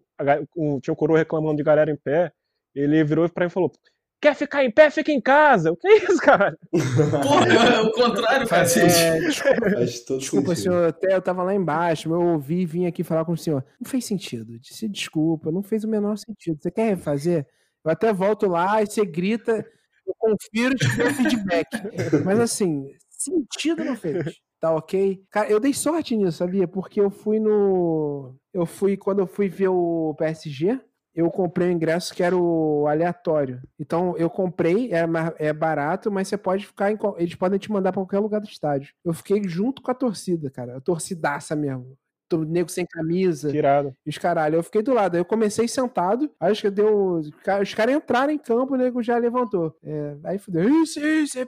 [0.57, 2.33] um- tinha um coroa reclamando de galera em pé,
[2.75, 3.73] ele virou pra mim e falou:
[4.21, 5.73] quer ficar em pé, fica em casa.
[5.73, 6.57] O que é isso, cara?
[6.71, 8.63] Porra, é o contrário, cara.
[8.63, 10.63] É, desculpa, Faz todo desculpa sentido.
[10.73, 13.65] senhor, até eu tava lá embaixo, eu ouvi e vim aqui falar com o senhor.
[13.81, 14.59] Não fez sentido.
[14.61, 16.59] Disse desculpa, não fez o menor sentido.
[16.61, 17.47] Você quer refazer?
[17.85, 19.67] Eu até volto lá e você grita,
[20.07, 21.67] eu confiro e te dou feedback.
[22.25, 24.37] Mas assim, sentido não fez.
[24.61, 25.21] Tá ok?
[25.29, 26.69] Cara, eu dei sorte nisso, sabia?
[26.69, 28.37] Porque eu fui no.
[28.55, 30.79] Eu fui, quando eu fui ver o PSG,
[31.15, 33.61] eu comprei um ingresso que era o aleatório.
[33.79, 35.05] Então eu comprei, é,
[35.39, 36.99] é barato, mas você pode ficar em.
[37.19, 38.95] Eles podem te mandar pra qualquer lugar do estádio.
[39.05, 40.77] Eu fiquei junto com a torcida, cara.
[40.77, 41.97] A torcidaça mesmo.
[42.33, 43.51] O nego sem camisa.
[43.51, 43.95] Tirado.
[44.07, 45.15] Os caralho, eu fiquei do lado.
[45.17, 47.17] Aí eu comecei sentado, acho que deu.
[47.17, 49.77] Os ca- os caras entraram em campo, o nego já levantou.
[49.85, 50.67] É, aí fudeu.
[50.83, 51.47] Isso, isso, é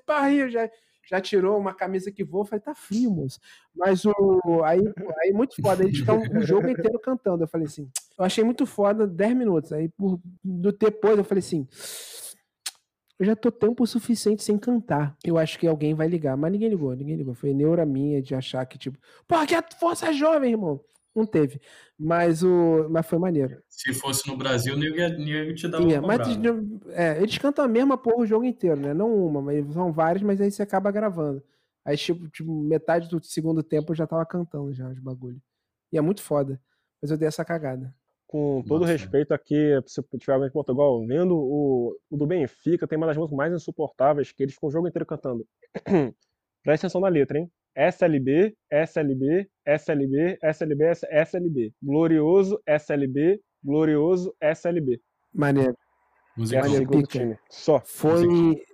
[0.51, 0.69] já,
[1.09, 2.45] já tirou uma camisa que voa.
[2.45, 3.41] Falei, tá frio, moço.
[3.75, 4.63] Mas o.
[4.63, 4.81] Aí,
[5.23, 5.85] aí muito foda.
[5.85, 7.45] Eles ficam o jogo inteiro cantando.
[7.45, 7.89] Eu falei assim.
[8.19, 9.73] Eu achei muito foda 10 minutos.
[9.73, 11.67] Aí por, do depois eu falei assim.
[13.19, 15.17] Eu já tô tempo suficiente sem cantar.
[15.25, 16.37] Eu acho que alguém vai ligar.
[16.37, 17.35] Mas ninguém ligou, ninguém ligou.
[17.35, 20.81] Foi neura minha de achar que, tipo, pô, que é força jovem, irmão.
[21.15, 21.61] Não teve.
[21.97, 22.89] Mas o.
[22.91, 23.63] Mas foi maneiro.
[23.69, 26.21] Se fosse no Brasil, nem ia, te dar uma mas
[26.89, 28.93] é, eles cantam a mesma porra o jogo inteiro, né?
[28.93, 31.43] Não uma, mas são várias, mas aí você acaba gravando.
[31.85, 35.41] Aí, tipo, tipo, metade do segundo tempo eu já tava cantando já os bagulho.
[35.93, 36.61] E é muito foda.
[37.01, 37.95] Mas eu dei essa cagada.
[38.35, 38.95] Com todo Nossa.
[38.95, 43.17] respeito aqui, se tiver alguém de Portugal vendo, o, o do Benfica tem uma das
[43.17, 45.47] músicas mais insuportáveis que eles ficam o jogo inteiro cantando.
[46.65, 47.49] Presta atenção na letra, hein?
[47.77, 51.73] SLB, SLB, SLB, SLB, SLB.
[51.81, 55.01] Glorioso, SLB, glorioso, SLB.
[55.33, 55.77] Maneiro.
[56.49, 56.63] Que é a Musical.
[56.63, 57.19] Maneiro, sigla do pica.
[57.21, 57.39] time.
[57.49, 57.81] Só.
[57.85, 58.65] Foi.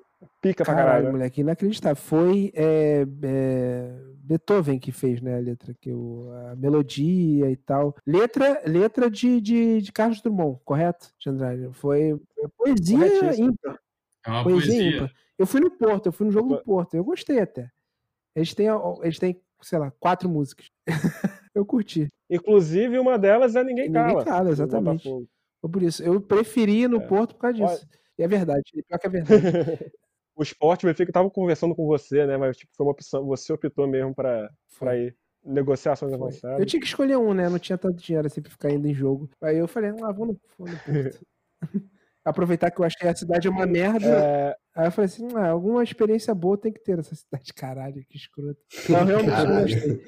[0.41, 1.13] Pica pra Caralho, caralho.
[1.13, 1.97] moleque, inacreditável.
[1.97, 7.95] Foi é, é, Beethoven que fez, né, a letra, que o, a melodia e tal.
[8.07, 11.69] Letra, letra de, de, de Carlos Drummond, correto, Chandrade?
[11.73, 13.79] Foi é poesia ímpar.
[14.27, 14.97] É uma Poesia, poesia.
[14.97, 15.13] ímpar.
[15.39, 17.71] Eu fui no Porto, eu fui no jogo do Porto, eu gostei até.
[18.37, 18.67] Eles têm,
[19.03, 20.67] eles têm sei lá, quatro músicas.
[21.55, 22.09] eu curti.
[22.31, 24.25] Inclusive, uma delas é Ninguém Ninguém Cala.
[24.25, 25.03] Cala, do exatamente.
[25.61, 26.03] Foi por isso.
[26.03, 27.07] Eu preferi ir no É.
[27.07, 27.89] Porto por causa Olha- disso.
[28.19, 29.43] E é verdade, pior que é verdade.
[30.41, 32.39] o esporte, o Benfica tava conversando com você, né?
[32.39, 35.15] Mas tipo, foi uma opção, você optou mesmo pra, pra ir.
[35.43, 36.61] Negociações avançadas.
[36.61, 37.49] Eu tinha que escolher um, né?
[37.49, 39.31] Não tinha tanto dinheiro assim pra ficar indo em jogo.
[39.43, 41.27] Aí eu falei, ah, vou no, vou no Porto.
[42.23, 44.07] Aproveitar que eu que a cidade é uma merda.
[44.07, 47.55] É, Aí eu falei assim, ah, alguma experiência boa tem que ter nessa cidade.
[47.55, 48.61] Caralho, que escroto.
[48.89, 50.05] Não, realmente não gostei.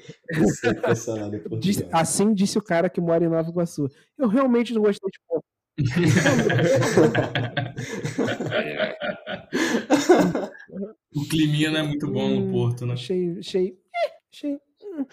[1.59, 3.89] Disse- assim disse o cara que mora em Nova Iguaçu.
[4.17, 5.43] Eu realmente não gostei de Porto.
[11.15, 12.93] O climinha não é muito bom no Porto, né?
[12.93, 14.59] Achei, achei, eh, achei.
[14.83, 15.05] hum,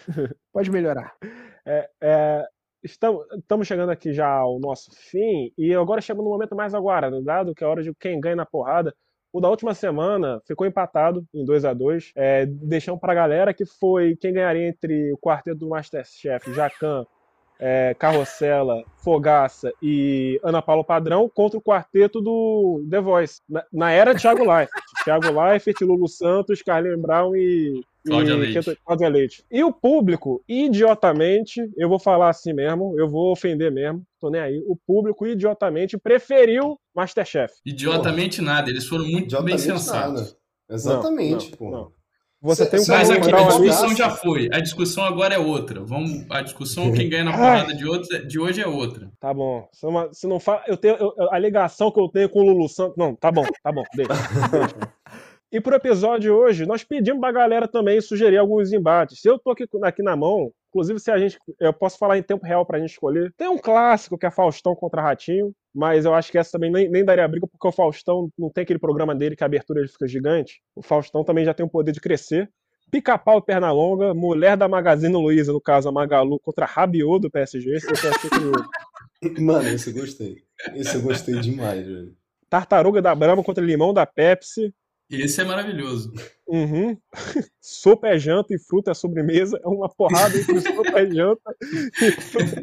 [0.53, 1.15] Pode melhorar.
[1.67, 2.47] é,
[2.83, 7.55] estamos, estamos chegando aqui já ao nosso fim, e agora chegamos no momento mais aguardado,
[7.55, 8.95] que é a hora de quem ganha na porrada.
[9.33, 13.65] O da última semana ficou empatado em 2 a 2 é, Deixamos pra galera que
[13.65, 17.07] foi quem ganharia entre o quarteto do Masterchef, Jacan,
[17.61, 23.41] é, Carrossela, Fogaça e Ana Paula Padrão contra o quarteto do The Voice.
[23.49, 24.71] Na, na era Thiago Leifert.
[25.05, 28.79] Thiago Leifert, Lulu Santos, Carlinhos Brown e, Cláudia e Leite.
[28.85, 29.45] Cláudia Leite.
[29.51, 34.41] E o público, idiotamente, eu vou falar assim mesmo, eu vou ofender mesmo, tô nem
[34.41, 34.65] aí.
[34.67, 37.53] O público, idiotamente, preferiu Masterchef.
[37.65, 40.21] Idiotamente nada, eles foram muito bem sensatos.
[40.21, 40.41] nada.
[40.71, 41.71] Exatamente, Não, pô.
[41.71, 42.00] não.
[42.43, 43.47] Você Cê- tem um Mas aqui, a ali.
[43.69, 44.49] discussão já foi.
[44.51, 45.85] A discussão agora é outra.
[45.85, 47.33] Vamos, a discussão, quem ganha na
[47.67, 49.11] porrada de, outra, de hoje é outra.
[49.21, 49.69] Tá bom.
[49.73, 52.41] Se não, se não fala, eu tenho eu- eu- a ligação que eu tenho com
[52.41, 52.97] o Lulu Santos.
[52.97, 54.11] Não, tá bom, tá bom, deixa.
[55.53, 59.21] e pro episódio de hoje, nós pedimos pra galera também sugerir alguns embates.
[59.21, 61.39] Se eu tô aqui, aqui na mão, inclusive se a gente.
[61.59, 63.33] Eu posso falar em tempo real pra gente escolher.
[63.37, 66.89] Tem um clássico que é Faustão contra Ratinho, mas eu acho que essa também nem,
[66.89, 69.89] nem daria briga, porque o Faustão não tem aquele programa dele que a abertura ele
[69.89, 70.63] fica gigante.
[70.75, 72.49] O Faustão também já tem o poder de crescer.
[72.91, 77.31] Pica-pau e perna longa, mulher da Magazine Luiza, no caso a Magalu, contra Rabiot do
[77.31, 77.75] PSG.
[77.75, 78.71] Esse eu achei curioso.
[79.41, 80.39] Mano, esse eu gostei.
[80.75, 82.17] Esse eu gostei demais, velho.
[82.49, 84.75] Tartaruga da Brahma contra limão da Pepsi.
[85.11, 86.13] Esse é maravilhoso.
[86.47, 86.97] Uhum.
[87.61, 89.59] sopa é janta e fruta é sobremesa.
[89.63, 92.63] É uma porrada entre sopa é janta e fruta.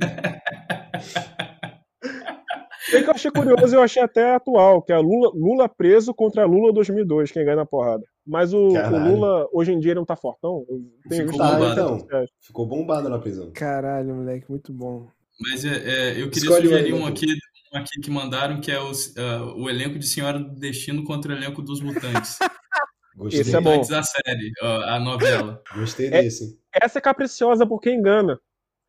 [2.90, 6.14] Tem que eu achei curioso e eu achei até atual, que é Lula, Lula preso
[6.14, 8.04] contra Lula 2002, quem ganha na porrada.
[8.26, 9.10] Mas o, o.
[9.10, 10.66] Lula, hoje em dia, ele não tá fortão.
[11.10, 11.66] Ficou bombado.
[11.66, 12.26] então.
[12.40, 13.52] Ficou bombado na prisão.
[13.52, 15.08] Caralho, moleque, muito bom.
[15.40, 17.26] Mas é, é, eu queria Escolhe sugerir um aqui,
[17.74, 21.32] um aqui que mandaram, que é o, ah, o elenco de Senhora do Destino contra
[21.34, 22.38] o elenco dos Mutantes.
[23.16, 23.42] Gostei.
[23.42, 23.72] Esse é bom.
[23.78, 25.62] Mutantes a série, ah, a novela.
[25.76, 26.44] Gostei É- desse.
[26.46, 26.60] hein?
[26.82, 28.40] Essa é capriciosa porque engana.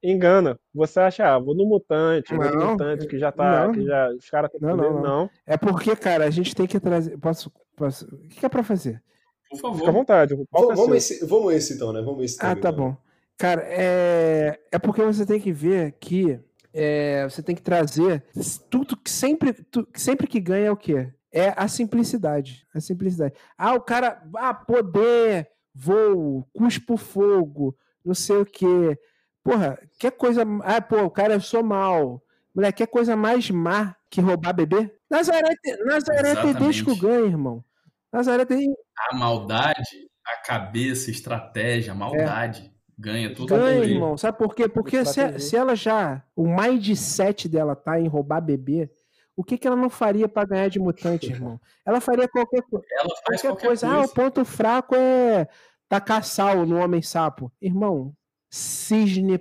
[0.02, 0.58] engana.
[0.74, 3.72] Você acha, ah, vou no mutante, vou no Não, mutante que já tá, não.
[3.72, 4.90] que já os caras têm Não, poder.
[4.90, 7.16] não, Não, É porque, cara, a gente tem que trazer.
[7.18, 7.50] Posso.
[7.76, 8.06] posso...
[8.06, 9.02] O que é pra fazer?
[9.50, 9.92] Por fica à favor.
[9.92, 10.34] vontade.
[10.34, 11.16] É Vamos, vamos, seu.
[11.16, 12.02] esse, vamos esse então, né?
[12.02, 12.76] Vamos esse Ah, também, tá né?
[12.76, 12.96] bom.
[13.38, 16.40] Cara, é, é porque você tem que ver que
[16.74, 18.24] é, você tem que trazer
[18.68, 21.12] tudo que sempre, tu- que sempre que ganha é o quê?
[21.30, 22.66] É a simplicidade.
[22.74, 23.34] A simplicidade.
[23.56, 28.98] Ah, o cara, ah, poder, voo, cuspo fogo, não sei o quê.
[29.44, 30.42] Porra, que coisa.
[30.64, 32.20] Ah, pô, o cara é só mal.
[32.52, 34.92] Moleque, que coisa mais má que roubar bebê?
[35.08, 37.64] Nazaré, Nazaré Tedesco ganha, irmão.
[38.12, 38.74] Nazaré tem,
[39.10, 43.48] A maldade, a cabeça, estratégia, a maldade ganha tudo.
[43.48, 43.92] Ganha, ali.
[43.94, 44.16] irmão.
[44.16, 44.68] Sabe por quê?
[44.68, 46.22] Porque se, se ela já.
[46.34, 48.90] O mindset dela tá em roubar bebê,
[49.36, 51.60] o que, que ela não faria pra ganhar de mutante, irmão?
[51.86, 52.82] Ela faria qualquer, Ela
[53.24, 53.86] faz qualquer, qualquer coisa.
[53.86, 53.88] coisa.
[53.88, 55.46] Ah, o ponto fraco é
[55.88, 57.52] tacar sal no Homem-Sapo.
[57.62, 58.12] Irmão,
[58.50, 59.38] cisne,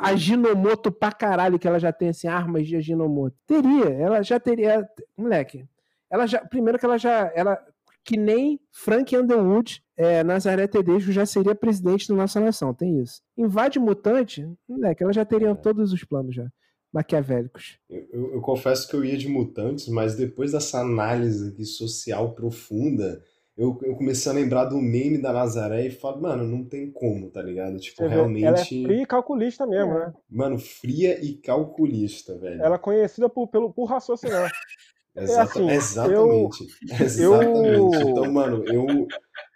[0.00, 3.36] aginomoto pra caralho, que ela já tem assim, armas de aginomoto.
[3.46, 4.86] Teria, ela já teria.
[5.16, 5.66] Moleque,
[6.10, 6.44] ela já.
[6.44, 7.32] Primeiro que ela já.
[7.34, 7.58] Ela,
[8.06, 13.20] que nem Frank Underwood, é, Nazaré Tedesco já seria presidente da nossa nação, tem isso.
[13.36, 16.46] Invade mutante, moleque, ela já teria todos os planos já.
[16.92, 17.78] Maquiavélicos.
[17.90, 22.32] Eu, eu- eu confesso que eu ia de mutantes, mas depois dessa análise aqui social
[22.32, 23.20] profunda,
[23.56, 27.30] eu, eu comecei a lembrar do meme da Nazaré e falo, mano, não tem como,
[27.30, 27.78] tá ligado?
[27.78, 30.12] Tipo, Você vê, Ela é realmente, fria e calculista mesmo, né?
[30.30, 32.62] mano, fria e calculista, velho.
[32.62, 34.50] Ela é conhecida por, pelo, por raciocinar.
[35.16, 36.66] Exata- assim, exatamente.
[37.00, 37.96] Exatamente.
[38.10, 39.08] Então, mano, eu,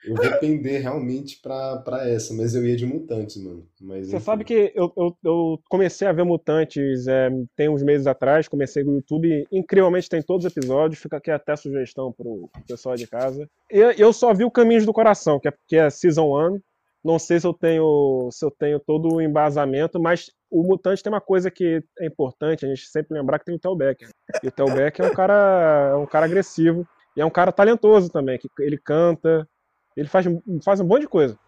[0.05, 3.67] eu vou pender realmente pra, pra essa, mas eu ia de mutantes, mano.
[3.81, 4.25] Mas, Você enfim.
[4.25, 8.83] sabe que eu, eu, eu comecei a ver Mutantes é, tem uns meses atrás, comecei
[8.83, 13.49] no YouTube, incrivelmente tem todos os episódios, fica aqui até sugestão pro pessoal de casa.
[13.71, 16.59] E eu só vi o Caminhos do Coração, que é, que é Season 1.
[17.03, 21.13] Não sei se eu tenho se eu tenho todo o embasamento, mas o Mutante tem
[21.13, 24.09] uma coisa que é importante, a gente sempre lembrar que tem o Tel Becker.
[24.43, 26.87] E o Tel Becker é um cara, é um cara agressivo
[27.17, 29.49] e é um cara talentoso também, que ele canta,
[29.97, 30.27] ele faz,
[30.65, 31.39] faz um monte de coisa.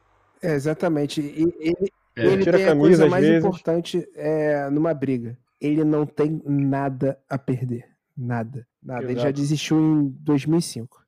[0.43, 1.21] É, exatamente.
[1.21, 3.45] E ele, É, ele tira tem a camisa coisa mais vezes.
[3.45, 5.39] importante é, numa briga.
[5.61, 7.87] Ele não tem nada a perder.
[8.17, 8.67] Nada.
[8.83, 9.05] Nada.
[9.05, 9.33] Ele já Exato.
[9.35, 11.02] desistiu em 2005.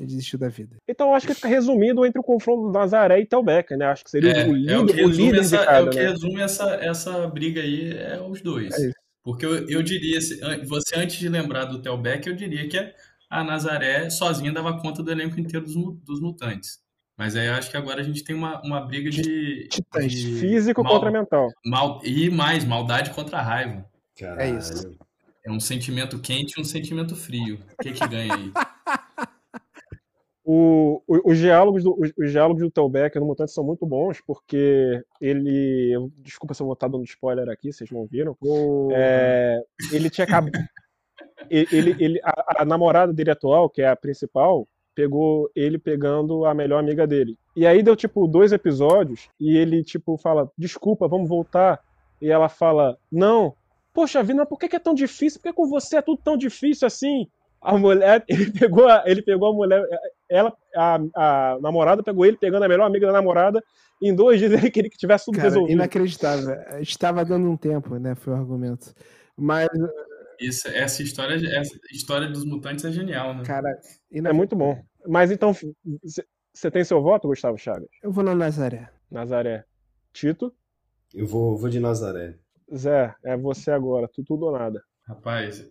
[0.00, 0.76] Ele desistiu da vida.
[0.88, 3.84] Então eu acho que fica resumido entre o confronto do Nazaré e Tel Becker, né?
[3.84, 5.86] Acho que seria É, o líder, é o que o líder essa, de é cada,
[5.86, 6.08] o que né?
[6.08, 8.72] resume essa, essa briga aí, é os dois.
[8.82, 8.90] É.
[9.22, 10.18] Porque eu, eu diria,
[10.66, 12.78] você antes de lembrar do Theo Beck, eu diria que
[13.28, 16.78] a Nazaré sozinha dava conta do elenco inteiro dos, dos mutantes.
[17.18, 20.10] Mas aí eu acho que agora a gente tem uma, uma briga de, Titãs.
[20.10, 21.50] de Físico mal- contra mental.
[21.66, 23.84] mal, e mais, maldade contra a raiva.
[24.18, 24.40] Caralho.
[24.40, 24.96] É isso.
[25.44, 27.60] É um sentimento quente e um sentimento frio.
[27.78, 28.50] O que que ganha aí?
[30.52, 33.86] O, o- os, diálogos do, os, os diálogos do Tel Becker no Mutante são muito
[33.86, 35.94] bons, porque ele.
[36.18, 38.36] Desculpa se eu vou estar dando spoiler aqui, vocês não viram.
[38.92, 40.58] É, ele tinha acabado.
[41.48, 46.52] ele, ele, a, a namorada dele atual, que é a principal, pegou ele pegando a
[46.52, 47.38] melhor amiga dele.
[47.54, 51.80] E aí deu, tipo, dois episódios, e ele, tipo, fala, desculpa, vamos voltar.
[52.20, 53.54] E ela fala, não,
[53.94, 55.40] poxa vida, por que que é tão difícil?
[55.40, 57.28] Por que com você é tudo tão difícil assim?
[57.62, 59.80] A mulher, ele pegou a, ele pegou a mulher,
[60.30, 63.62] ela, a, a namorada pegou ele pegando a melhor amiga da namorada,
[64.00, 65.72] e em dois dias ele queria que tivesse tudo Cara, resolvido.
[65.74, 66.56] inacreditável.
[66.80, 68.14] Estava dando um tempo, né?
[68.14, 68.94] Foi o argumento.
[69.36, 69.68] Mas,
[70.40, 73.42] Isso, essa história, essa história dos mutantes é genial, né?
[73.44, 73.68] cara,
[74.12, 74.80] É muito bom.
[75.06, 75.54] Mas então,
[76.52, 77.88] você tem seu voto, Gustavo Chagas?
[78.02, 78.88] Eu vou no Nazaré.
[79.10, 79.64] Nazaré.
[80.12, 80.52] Tito?
[81.14, 82.38] Eu vou, vou de Nazaré.
[82.74, 84.82] Zé, é você agora, tu, tudo ou nada.
[85.06, 85.66] Rapaz,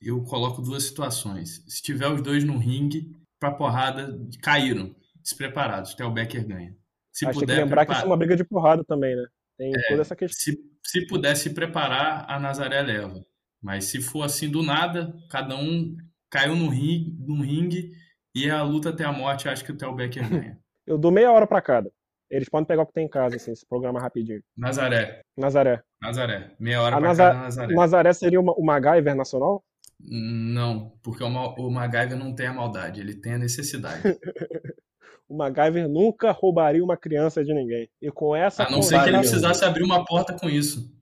[0.00, 1.64] eu coloco duas situações.
[1.66, 3.10] Se tiver os dois no ringue,
[3.40, 5.94] pra porrada, caíram, despreparados.
[5.94, 6.76] Theo Becker ganha.
[7.12, 9.24] Se Acho tem que puder lembrar que isso é uma briga de porrada também, né?
[9.58, 9.88] Tem É.
[9.88, 10.38] toda essa questão.
[10.54, 13.24] se, se puder se preparar, a Nazaré leva.
[13.62, 15.96] Mas se for assim do nada, cada um
[16.30, 17.92] caiu no ringue, no ringue
[18.34, 20.58] e a luta até a morte, acho que o Theo Becker ganha.
[20.86, 21.90] Eu dou meia hora pra cada.
[22.30, 24.40] Eles podem pegar o que tem em casa, assim, esse programa rapidinho.
[24.56, 25.82] Nazaré, Nazaré.
[26.00, 26.54] Nazaré.
[26.60, 27.74] Meia hora A pra Naza- cada Nazaré.
[27.74, 29.62] Nazaré seria uma, o MacGyver nacional?
[30.08, 34.02] Não, porque o, Ma- o MacGyver não tem a maldade, ele tem a necessidade.
[35.28, 37.88] O MacGyver nunca roubaria uma criança de ninguém.
[38.02, 40.92] E com essa A não ser que ele precisasse abrir uma porta com isso.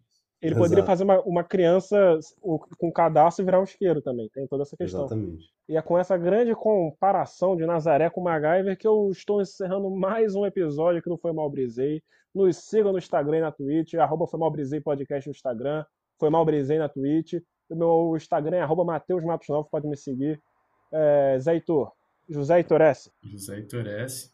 [0.43, 0.87] ele poderia Exato.
[0.87, 2.19] fazer uma, uma criança
[2.77, 4.29] com cadastro e virar um isqueiro também.
[4.35, 5.07] Tem toda essa questão.
[5.07, 5.47] Exatamente.
[5.67, 10.35] E é com essa grande comparação de Nazaré com MacGyver que eu estou encerrando mais
[10.35, 12.03] um episódio aqui do Foi Mal Brisei.
[12.35, 15.87] Nos sigam no Instagram e na Twitch, arroba Foi Mal Brisei Podcast no Instagram,
[16.21, 17.33] Foi Mal Brisei na Twitch.
[17.71, 20.41] O meu Instagram é arroba Mateus Matos Novos, pode me seguir.
[20.93, 21.93] É, Zé Heitor,
[22.29, 23.11] José Heitor S.
[23.23, 24.31] José Itoresse.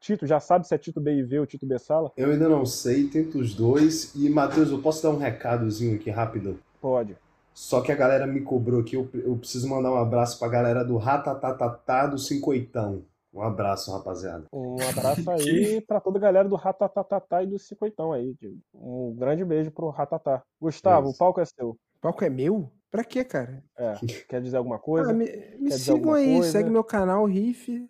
[0.00, 2.10] Tito, já sabe se é Tito BIV ou Tito B Sala?
[2.16, 4.14] Eu ainda não sei, tento os dois.
[4.14, 6.58] E, Matheus, eu posso dar um recadozinho aqui rápido?
[6.80, 7.16] Pode.
[7.54, 10.84] Só que a galera me cobrou aqui, eu, eu preciso mandar um abraço pra galera
[10.84, 13.04] do Ratatatá do Cincoitão.
[13.32, 14.46] Um abraço, rapaziada.
[14.52, 18.34] Um abraço aí pra toda a galera do Ratatatá e do Cincoitão aí.
[18.74, 20.42] Um grande beijo pro Ratatá.
[20.60, 21.16] Gustavo, Isso.
[21.16, 21.76] o palco é seu.
[22.00, 22.70] Palco é meu?
[22.90, 23.62] Pra quê, cara?
[23.78, 23.94] É,
[24.28, 25.10] quer dizer alguma coisa?
[25.10, 25.26] Ah, me,
[25.58, 26.50] me sigam aí, coisa?
[26.50, 27.88] segue meu canal, Riff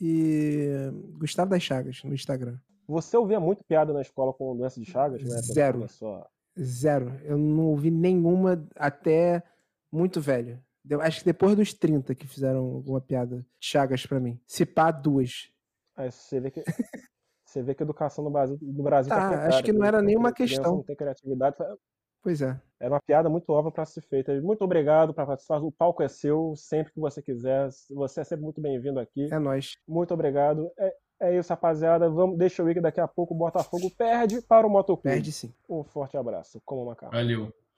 [0.00, 2.58] e Gustavo das Chagas no Instagram.
[2.88, 5.22] Você ouvia muito piada na escola com doença de Chagas?
[5.22, 5.40] Né?
[5.42, 5.86] Zero.
[6.58, 7.20] Zero.
[7.22, 9.42] Eu não ouvi nenhuma até
[9.92, 10.60] muito velho.
[11.00, 14.40] Acho que depois dos 30 que fizeram alguma piada de Chagas pra mim.
[14.46, 15.52] Se pá, duas.
[15.96, 16.64] Aí você vê que.
[17.44, 20.02] você vê que a educação no Brasil, no Brasil tá, tá acho que não era
[20.02, 20.76] nenhuma questão.
[20.76, 21.56] Não tem criatividade.
[22.22, 22.60] Pois é.
[22.78, 24.38] Era uma piada muito óbvia para ser feita.
[24.40, 25.58] Muito obrigado para participar.
[25.62, 27.68] O palco é seu, sempre que você quiser.
[27.90, 29.32] Você é sempre muito bem-vindo aqui.
[29.32, 29.74] É nós.
[29.86, 30.70] Muito obrigado.
[30.78, 32.08] É, é isso, rapaziada.
[32.08, 35.02] Vamos, deixa eu ir que daqui a pouco o Botafogo perde para o Motoclube.
[35.14, 35.52] Perde sim.
[35.68, 36.60] Um forte abraço.
[36.64, 37.52] Como uma Valeu.